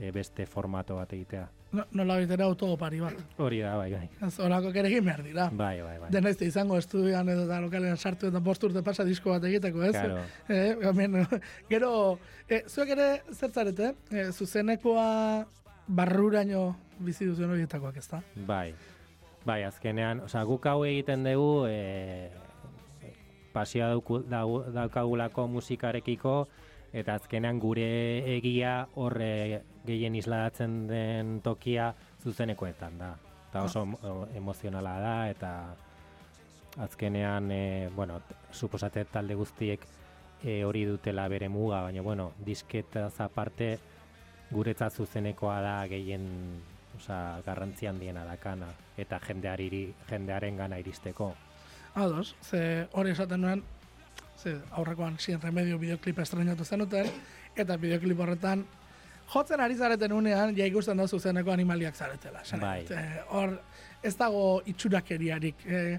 e, 0.00 0.10
beste 0.14 0.46
formato 0.46 0.96
bat 0.96 1.12
egitea. 1.12 1.46
No, 1.72 1.84
nola 1.92 2.16
baitera 2.16 2.46
autopari 2.48 3.00
bat. 3.02 3.18
Hori 3.44 3.60
da, 3.60 3.74
bai, 3.76 3.90
bai. 3.92 4.06
Ez 4.24 4.32
horako 4.40 4.70
kerekin 4.72 5.04
behar 5.04 5.22
dira. 5.26 5.48
Bai, 5.52 5.82
bai, 5.84 5.98
bai. 6.00 6.10
Dena 6.14 6.32
izte 6.32 6.48
izango 6.48 6.78
estudian 6.80 7.28
edo 7.28 7.44
da 7.48 7.60
lokalean 7.60 7.98
sartu 7.98 8.30
eta 8.30 8.40
bost 8.40 8.64
urte 8.64 8.82
pasa 8.86 9.04
disko 9.04 9.34
bat 9.34 9.44
egiteko, 9.50 9.82
ez? 9.90 9.94
Claro. 9.96 10.22
Eh, 10.48 10.76
gamen, 10.80 11.18
gero, 11.72 11.92
eh, 12.48 12.62
zuek 12.68 12.94
ere 12.96 13.08
zertzarete, 13.34 13.92
eh, 14.12 14.28
zuzenekoa 14.32 15.08
barruraino 15.88 16.62
bizi 17.04 17.28
duzuen 17.28 17.52
horietakoak, 17.56 17.98
ez 18.00 18.08
da? 18.08 18.22
Bai, 18.48 18.72
bai, 19.44 19.62
azkenean, 19.68 20.24
osea, 20.26 20.44
guk 20.48 20.66
hau 20.66 20.82
egiten 20.88 21.24
dugu, 21.26 21.66
e, 21.68 22.30
pasioa 23.52 23.92
daukagulako 24.28 25.46
musikarekiko, 25.52 26.34
eta 26.92 27.14
azkenean 27.14 27.58
gure 27.60 27.86
egia 28.36 28.86
horre 28.94 29.62
gehien 29.86 30.14
isladatzen 30.14 30.86
den 30.88 31.40
tokia 31.42 31.94
zuzenekoetan 32.22 32.98
da. 32.98 33.14
Eta 33.50 33.62
oso 33.64 33.82
emo- 33.82 34.28
emozionala 34.36 34.98
da, 35.00 35.14
eta 35.30 35.52
azkenean, 36.78 37.50
e, 37.50 37.90
bueno, 37.94 38.20
suposate 38.52 39.04
talde 39.04 39.34
guztiek 39.34 39.80
e, 40.44 40.64
hori 40.64 40.84
dutela 40.84 41.28
bere 41.28 41.48
muga, 41.48 41.82
baina, 41.82 42.02
bueno, 42.02 42.32
disketaz 42.44 43.20
aparte, 43.20 43.78
guretzat 44.50 44.92
zuzenekoa 44.92 45.60
da 45.60 45.86
gehien 45.88 46.26
osea, 46.96 47.40
garrantzi 47.46 47.86
handiena 47.86 48.24
dakana 48.24 48.68
eta 48.96 49.18
jendeari 49.20 49.94
jendearen 50.08 50.56
gana 50.56 50.78
iristeko. 50.78 51.34
Ados, 51.94 52.34
ze 52.42 52.86
hori 52.92 53.10
esaten 53.10 53.40
nuen, 53.42 53.62
ze 54.38 54.56
aurrekoan 54.70 55.18
sin 55.18 55.40
remedio 55.42 55.78
bideoklipa 55.78 56.22
estrenatu 56.22 56.64
zenuten, 56.64 57.10
eta 57.56 57.76
bideoklip 57.76 58.20
horretan 58.20 58.64
jotzen 59.32 59.60
ari 59.60 59.76
zareten 59.76 60.12
unean, 60.12 60.54
ja 60.56 60.66
ikusten 60.66 60.96
da 60.96 61.06
zuzeneko 61.06 61.52
animaliak 61.52 61.96
zaretela. 61.96 62.42
Bai. 62.60 62.86
Eh, 62.90 63.18
hor, 63.28 63.58
ez 64.02 64.14
dago 64.16 64.62
itxurakeriarik. 64.66 65.66
E, 65.66 65.98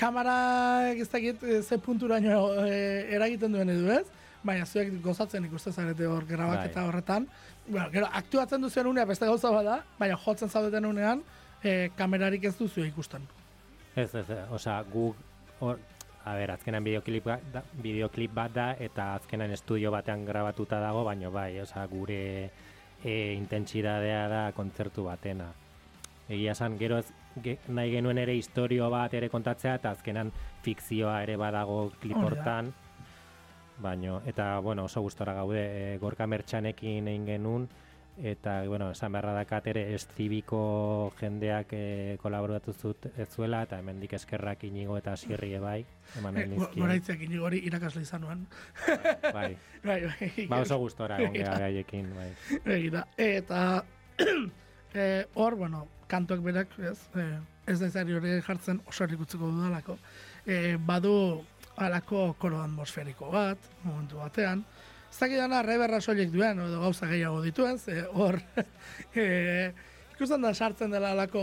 kamara, 0.00 0.88
ez 0.92 1.08
dakit, 1.12 1.42
eh, 1.42 1.60
ze 1.62 1.78
punturaino 1.78 2.64
e, 2.64 3.06
eragiten 3.16 3.52
duen 3.52 3.68
edu 3.68 3.90
ez, 3.92 4.06
baina 4.42 4.64
zuek 4.64 4.94
gozatzen 5.04 5.44
ikusten 5.44 5.72
zarete 5.72 6.06
hor 6.06 6.24
grabaketa 6.24 6.80
Bai. 6.80 6.88
horretan. 6.88 7.28
Bueno, 7.66 7.90
gero, 7.92 8.08
aktuatzen 8.12 8.62
duzuen 8.62 8.86
unean 8.86 9.08
beste 9.08 9.26
gauza 9.26 9.50
bada, 9.50 9.82
baina 9.98 10.16
jotzen 10.16 10.48
zaudeten 10.48 10.86
unean, 10.86 11.22
e, 11.62 11.90
kamerarik 11.96 12.44
ez 12.44 12.56
duzu 12.56 12.84
ikusten. 12.86 13.28
Ez, 13.94 14.14
ez, 14.14 14.24
ez, 14.30 14.44
osea, 14.50 14.80
guk 14.88 15.16
hor, 15.60 15.78
a 16.24 16.34
ber, 16.34 16.50
azkenan 16.50 16.84
bideoklip, 16.84 17.24
ba- 17.24 17.40
da, 17.52 17.62
bideoklip 17.82 18.34
bat 18.34 18.52
da 18.52 18.66
eta 18.78 19.14
azkenan 19.14 19.50
estudio 19.50 19.90
batean 19.90 20.24
grabatuta 20.24 20.80
dago, 20.80 21.04
baino 21.04 21.30
bai, 21.32 21.60
osea, 21.60 21.86
gure 21.86 22.50
e, 23.04 23.32
intentsidadea 23.34 24.28
da 24.28 24.42
kontzertu 24.52 25.04
batena. 25.08 25.48
Egia 26.28 26.52
esan, 26.52 26.76
gero 26.78 26.98
ez, 27.00 27.06
ge, 27.42 27.56
nahi 27.68 27.90
genuen 27.96 28.20
ere 28.22 28.36
historio 28.36 28.90
bat 28.92 29.14
ere 29.14 29.30
kontatzea 29.32 29.74
eta 29.80 29.94
azkenan 29.96 30.30
fikzioa 30.62 31.22
ere 31.24 31.36
badago 31.40 31.90
klip 32.00 32.20
hortan. 32.20 32.72
Baino, 33.80 34.20
eta, 34.28 34.58
bueno, 34.60 34.84
oso 34.84 35.00
gustora 35.00 35.32
gaude, 35.34 35.62
e, 35.94 35.98
gorka 35.98 36.26
mertxanekin 36.28 37.08
egin 37.08 37.26
genuen, 37.26 37.68
eta, 38.22 38.62
bueno, 38.68 38.90
esan 38.90 39.12
beharra 39.12 39.32
dakat 39.34 39.66
ere 39.72 39.82
estribiko 39.94 41.12
jendeak 41.20 41.72
e, 41.72 42.16
kolaboratu 42.22 42.72
zut 42.72 43.06
ez 43.16 43.28
zuela, 43.28 43.62
eta 43.66 43.78
hemendik 43.80 44.14
eskerrak 44.18 44.64
inigo 44.68 44.96
eta 44.98 45.16
sirri 45.16 45.52
bai, 45.58 45.84
eman 46.18 46.40
nizkien. 46.40 46.82
Goraitzeak 46.84 47.22
inigo 47.26 47.46
hori 47.48 47.62
irakasle 47.68 48.02
izan 48.02 48.26
nuen. 48.26 48.46
Bai, 49.32 49.56
bai, 49.84 50.00
bai. 50.10 50.46
ba 50.50 50.60
oso 50.64 50.78
gustora 50.82 51.20
egon 51.20 51.38
gara 51.38 51.68
gaiekin, 51.68 52.10
bai. 52.16 52.28
Begira. 52.64 53.06
Eta 53.16 53.84
eh, 54.94 55.24
hor, 55.34 55.56
bueno, 55.56 55.86
kantuak 56.10 56.42
berak, 56.44 56.76
ez, 56.78 56.98
ez 57.66 57.78
da 57.78 57.86
ezari 57.86 58.18
hori 58.18 58.36
jartzen 58.46 58.82
oso 58.86 59.06
errikutzeko 59.06 59.48
dudalako. 59.54 59.96
Eh, 60.46 60.76
badu 60.76 61.14
alako 61.80 62.34
koro 62.38 62.60
atmosferiko 62.62 63.30
bat, 63.32 63.58
momentu 63.84 64.20
batean. 64.20 64.64
Ez 65.10 65.18
dakidana 65.18 65.62
reberra 65.66 66.00
soilik 66.00 66.30
duen, 66.32 66.60
edo 66.62 66.80
gauza 66.84 67.08
gehiago 67.10 67.42
dituen, 67.42 67.78
ze 67.78 68.04
hor, 68.14 68.38
eh, 69.18 69.72
ikusten 70.14 70.42
da 70.46 70.54
sartzen 70.54 70.94
dela 70.94 71.12
alako, 71.16 71.42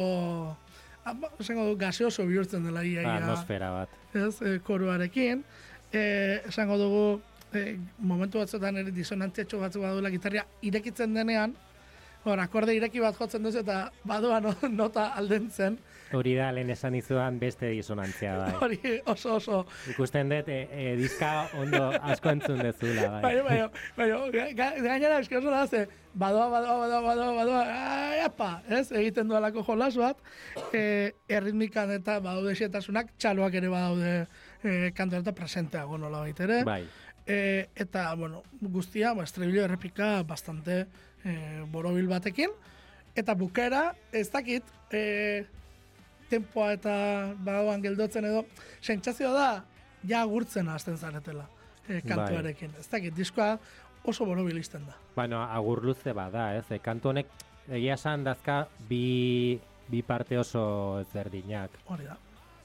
ah, 1.04 1.14
ba, 1.14 1.32
esango 1.40 1.68
du, 1.68 1.78
gaseoso 1.80 2.26
bihurtzen 2.30 2.64
dela 2.68 2.84
ia, 2.86 3.04
ia 3.04 3.18
Atmosfera 3.20 3.72
bat. 3.76 3.98
ez, 4.14 4.36
e, 4.42 4.60
koruarekin. 4.64 5.44
E, 5.92 6.02
esango 6.48 6.78
dugu, 6.80 7.04
e, 7.54 7.78
momentu 8.00 8.40
batzuetan 8.40 8.80
ere 8.84 8.92
disonantziatxo 8.96 9.60
batzuk 9.62 9.84
badula 9.84 10.12
gitarria 10.12 10.46
irekitzen 10.62 11.14
denean, 11.16 11.56
hor, 12.28 12.40
akorde 12.44 12.76
ireki 12.76 13.00
bat 13.04 13.16
jotzen 13.18 13.44
duzu 13.44 13.62
eta 13.64 13.92
badua 14.08 14.40
no, 14.44 14.54
nota 14.70 15.08
aldentzen. 15.18 15.78
Hori 16.16 16.36
da, 16.38 16.52
lehen 16.56 16.70
esan 16.72 16.96
izudan 16.96 17.36
beste 17.40 17.68
disonantzia, 17.74 18.38
bai. 18.40 18.52
Hori 18.64 18.80
oso 19.12 19.36
oso. 19.36 19.62
Ikusten 19.92 20.30
dut, 20.32 20.48
e, 20.48 20.62
e, 20.72 20.84
dizka 21.00 21.32
ondo 21.60 21.90
asko 22.00 22.32
entzun 22.32 22.62
dezula, 22.64 23.10
bai. 23.18 23.22
Bai, 23.26 23.42
bai, 23.48 23.58
bai, 23.98 24.46
ga- 24.56 24.74
gainera 24.80 25.18
oso 25.20 25.52
da, 25.52 25.66
ze, 25.68 25.86
badoa, 26.14 26.48
badoa, 26.54 26.78
badoa, 26.84 27.02
badoa, 27.10 27.34
badoa, 27.42 27.64
apa, 28.26 28.52
ez, 28.70 28.86
egiten 28.92 29.28
dualako 29.28 29.64
jolas 29.68 29.98
bat, 30.00 30.22
e, 30.72 31.14
erritmikan 31.28 31.92
eta 31.98 32.20
badaude 32.24 32.56
xetasunak, 32.56 33.12
txaloak 33.20 33.60
ere 33.60 33.68
badaude 33.74 34.14
e, 34.64 34.92
kantu 34.96 35.20
eta 35.20 35.36
presenteago 35.36 35.98
nola 35.98 36.24
ere. 36.48 36.64
Bai, 36.68 36.84
E, 37.28 37.68
eta, 37.76 38.14
bueno, 38.16 38.38
guztia, 38.62 39.10
ba, 39.12 39.26
estribillo 39.28 39.66
errepika 39.66 40.24
bastante 40.24 40.86
e, 41.28 41.36
borobil 41.72 42.08
batekin. 42.08 42.54
Eta 43.18 43.36
bukera, 43.36 43.92
ez 44.14 44.30
dakit, 44.32 44.64
e, 44.94 45.44
tempoa 46.30 46.72
eta 46.76 46.96
badoan 47.44 47.84
geldotzen 47.84 48.28
edo, 48.30 48.46
sentsazioa 48.82 49.34
da, 49.34 49.50
ja 50.08 50.22
agurtzen 50.22 50.70
hasten 50.70 50.98
zaretela 50.98 51.48
e, 51.88 52.02
kantuarekin. 52.02 52.76
Ez 52.80 52.88
dakit, 52.92 53.16
diskoa 53.18 53.58
oso 54.08 54.26
borobil 54.26 54.58
izten 54.58 54.86
da. 54.88 54.96
bueno, 55.16 55.42
agur 55.44 55.84
luze 55.84 56.14
bada, 56.14 56.54
ez? 56.56 56.66
E, 56.72 56.80
kantu 56.80 57.10
honek 57.10 57.32
egia 57.68 57.98
esan 57.98 58.24
dazka 58.24 58.68
bi, 58.90 59.60
bi 59.90 60.02
parte 60.04 60.38
oso 60.40 61.00
ezberdinak. 61.02 61.82
Hori 61.88 62.08
da. 62.08 62.18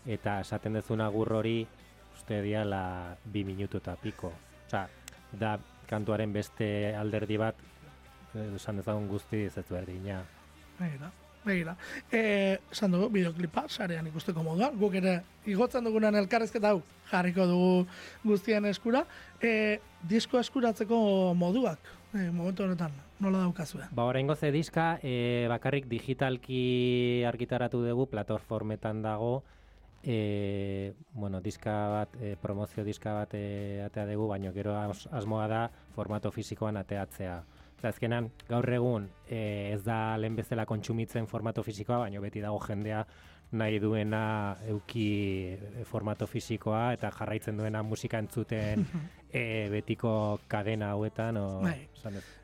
Eta 0.06 0.40
esaten 0.42 0.78
dezun 0.78 1.00
agur 1.00 1.32
hori, 1.32 1.66
uste 2.14 2.42
diala 2.42 3.16
bi 3.24 3.44
minutu 3.44 3.78
eta 3.78 3.96
piko. 3.96 4.32
Osea, 4.66 4.86
da 5.32 5.56
kantuaren 5.88 6.32
beste 6.32 6.94
alderdi 6.96 7.38
bat, 7.38 7.58
esan 8.34 8.80
dezagun 8.80 9.08
guzti 9.08 9.44
ez 9.46 9.66
berdina. 9.68 10.22
Begira, 10.78 11.10
begira. 11.44 11.76
E, 12.10 12.58
esan 12.72 12.92
dugu, 12.96 13.10
bideoklipa, 13.12 13.66
sarean 13.68 14.08
ikusteko 14.10 14.42
moduan, 14.42 14.76
guk 14.78 14.96
ere 15.00 15.20
igotzen 15.46 15.84
dugunan 15.84 16.16
elkarrezketa 16.22 16.72
hau 16.72 16.82
jarriko 17.10 17.46
dugu 17.46 17.86
guztien 18.24 18.66
eskura. 18.70 19.04
E, 19.40 19.80
disko 20.08 20.40
eskuratzeko 20.40 20.98
moduak, 21.38 21.92
e, 22.14 22.28
momentu 22.30 22.64
honetan, 22.66 22.94
nola 23.20 23.44
daukazue? 23.44 23.88
Ba, 23.92 24.06
oraingo 24.10 24.36
ze 24.36 24.52
diska, 24.54 24.98
e, 25.02 25.46
bakarrik 25.52 25.88
digitalki 25.90 27.24
argitaratu 27.28 27.82
dugu, 27.84 28.08
plataformetan 28.10 29.02
dago, 29.02 29.42
e, 30.02 30.94
bueno, 31.14 31.40
diska 31.40 31.74
bat, 31.88 32.16
e, 32.20 32.36
promozio 32.40 32.84
diska 32.84 33.12
bat 33.14 33.34
e, 33.38 33.82
atea 33.86 34.06
dugu, 34.10 34.28
baina 34.32 34.52
gero 34.52 34.74
as, 34.78 35.06
asmoa 35.12 35.46
da 35.48 35.66
formato 35.94 36.32
fisikoan 36.34 36.76
ateatzea. 36.80 37.42
Azkenan, 37.88 38.30
gaur 38.48 38.68
egun 38.72 39.08
e, 39.26 39.72
ez 39.74 39.82
da 39.84 40.16
lehen 40.16 40.36
bezala 40.36 40.66
kontsumitzen 40.68 41.26
formato 41.26 41.62
fisikoa, 41.66 41.98
baina 42.04 42.20
beti 42.20 42.40
dago 42.40 42.60
jendea 42.66 43.04
nahi 43.52 43.78
duena 43.78 44.56
euki 44.72 45.06
e, 45.52 45.84
formato 45.84 46.26
fisikoa 46.26 46.92
eta 46.96 47.10
jarraitzen 47.12 47.58
duena 47.60 47.82
musika 47.84 48.20
entzuten 48.22 48.86
e, 49.32 49.68
betiko 49.72 50.40
kadena 50.48 50.92
hauetan. 50.94 51.36
O, 51.36 51.60
Bai. 51.60 51.88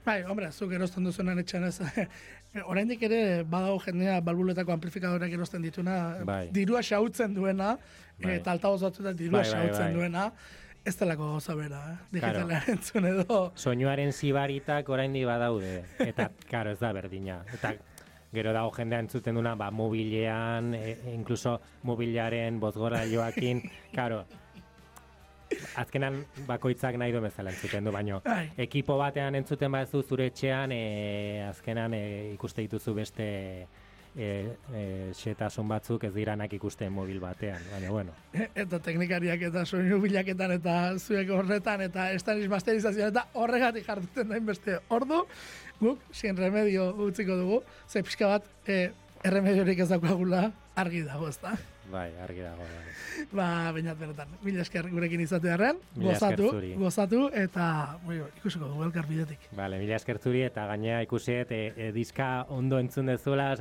Bai, 0.04 0.22
hombre, 0.28 0.50
zuk 0.52 0.72
erosten 0.76 1.04
duzunan 1.08 1.38
etxan 1.40 1.64
ez. 1.68 1.80
Oraindik 2.64 3.02
ere 3.08 3.42
badago 3.44 3.80
jendea 3.84 4.20
balbuletako 4.24 4.72
amplifikadoreak 4.76 5.32
erosten 5.36 5.64
dituna, 5.64 5.96
Bai. 6.28 6.46
dirua 6.52 6.82
xautzen 6.84 7.34
duena, 7.34 7.74
Bai. 8.20 8.38
eta 8.38 8.52
altaboz 8.52 8.82
batzuetan 8.86 9.16
dirua 9.16 9.42
Bai, 9.42 9.50
bai, 9.50 9.66
xautzen 9.66 9.86
bai. 9.90 9.94
duena, 9.96 10.30
ez 10.88 10.96
delako 10.96 11.32
gauza 11.34 11.54
bera, 11.54 11.80
eh? 11.92 12.18
Claro. 12.18 12.46
digitala 12.46 12.62
entzun 12.72 13.06
edo. 13.10 13.38
soinuaren 13.54 14.12
zibaritak 14.12 14.88
oraindik 14.88 15.26
badaude 15.28 15.84
eta 16.00 16.30
claro 16.48 16.72
ez 16.72 16.80
da 16.80 16.92
berdina 16.96 17.42
eta 17.54 17.74
gero 18.32 18.52
dago 18.52 18.72
jendea 18.76 19.00
entzuten 19.04 19.36
duna 19.36 19.54
ba 19.56 19.70
mobilean 19.70 20.74
e, 20.74 20.92
e, 20.92 21.14
incluso 21.14 21.60
mobilaren 21.82 22.60
bozgorailoakin 22.60 23.62
claro 23.94 24.24
azkenan 25.80 26.24
bakoitzak 26.46 26.96
nahi 27.00 27.12
du 27.12 27.20
bezala 27.24 27.50
entzuten 27.50 27.84
du 27.84 27.92
baino 27.92 28.20
Bai. 28.24 28.50
ekipo 28.56 28.98
batean 29.00 29.34
entzuten 29.34 29.72
baduzu 29.72 30.02
zure 30.02 30.26
etxean 30.32 30.72
e, 30.72 31.44
azkenan 31.48 31.94
e, 31.94 32.32
ikuste 32.34 32.64
dituzu 32.64 32.94
beste 32.94 33.28
e, 34.18 34.56
e, 34.74 34.82
xetasun 35.14 35.68
batzuk 35.70 36.04
ez 36.08 36.12
diranak 36.14 36.52
ikusten 36.58 36.92
mobil 36.92 37.20
batean, 37.22 37.62
baina 37.70 37.92
bueno. 37.94 38.16
eta 38.64 38.80
teknikariak 38.82 39.46
eta 39.48 39.64
soinu 39.64 40.00
bilaketan 40.02 40.56
eta 40.58 40.74
zuek 40.98 41.30
horretan 41.30 41.86
eta 41.86 42.10
estanis 42.16 42.50
masterizazioan 42.50 43.14
eta 43.14 43.26
horregatik 43.38 43.86
jartuten 43.86 44.34
dain 44.34 44.46
beste 44.46 44.80
ordu, 44.90 45.22
guk, 45.80 46.02
sin 46.12 46.36
remedio 46.36 46.90
utziko 47.06 47.38
dugu, 47.38 47.62
ze 47.86 48.02
pixka 48.02 48.34
bat, 48.34 48.52
e, 48.66 48.88
erremediorik 49.24 49.86
ez 49.86 49.90
daukagula 49.94 50.48
argi 50.78 51.06
dago, 51.06 51.30
ezta? 51.30 51.54
Bai, 51.88 52.08
argi 52.20 52.42
dago. 52.44 52.64
Bai. 52.68 53.24
Ba, 53.32 53.46
bainat 53.72 53.98
benetan, 53.98 54.32
mila 54.44 54.60
esker 54.64 54.88
gurekin 54.92 55.22
izate 55.24 55.50
harren, 55.54 55.78
gozatu, 55.96 56.50
gozatu, 56.80 57.20
eta 57.32 57.68
bai, 58.04 58.18
ikusiko 58.40 58.68
dugu 58.68 58.84
elkar 58.88 59.08
bidetik. 59.08 59.48
Vale, 59.56 59.80
mila 59.80 59.96
esker 59.96 60.20
zuri, 60.20 60.42
eta 60.46 60.66
gainea 60.68 61.00
ikusi, 61.06 61.38
e, 61.40 61.60
e, 61.70 61.90
diska 61.96 62.28
ondo 62.54 62.80
entzun 62.82 63.08
dezuela, 63.08 63.54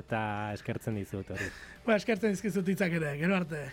eta 0.00 0.24
eskertzen 0.54 1.00
dizut 1.02 1.34
hori. 1.34 1.50
Ba, 1.86 1.98
eskertzen 1.98 2.36
dizkizut 2.36 2.70
itzak 2.76 2.94
ere, 3.00 3.16
gero 3.20 3.36
arte. 3.36 3.66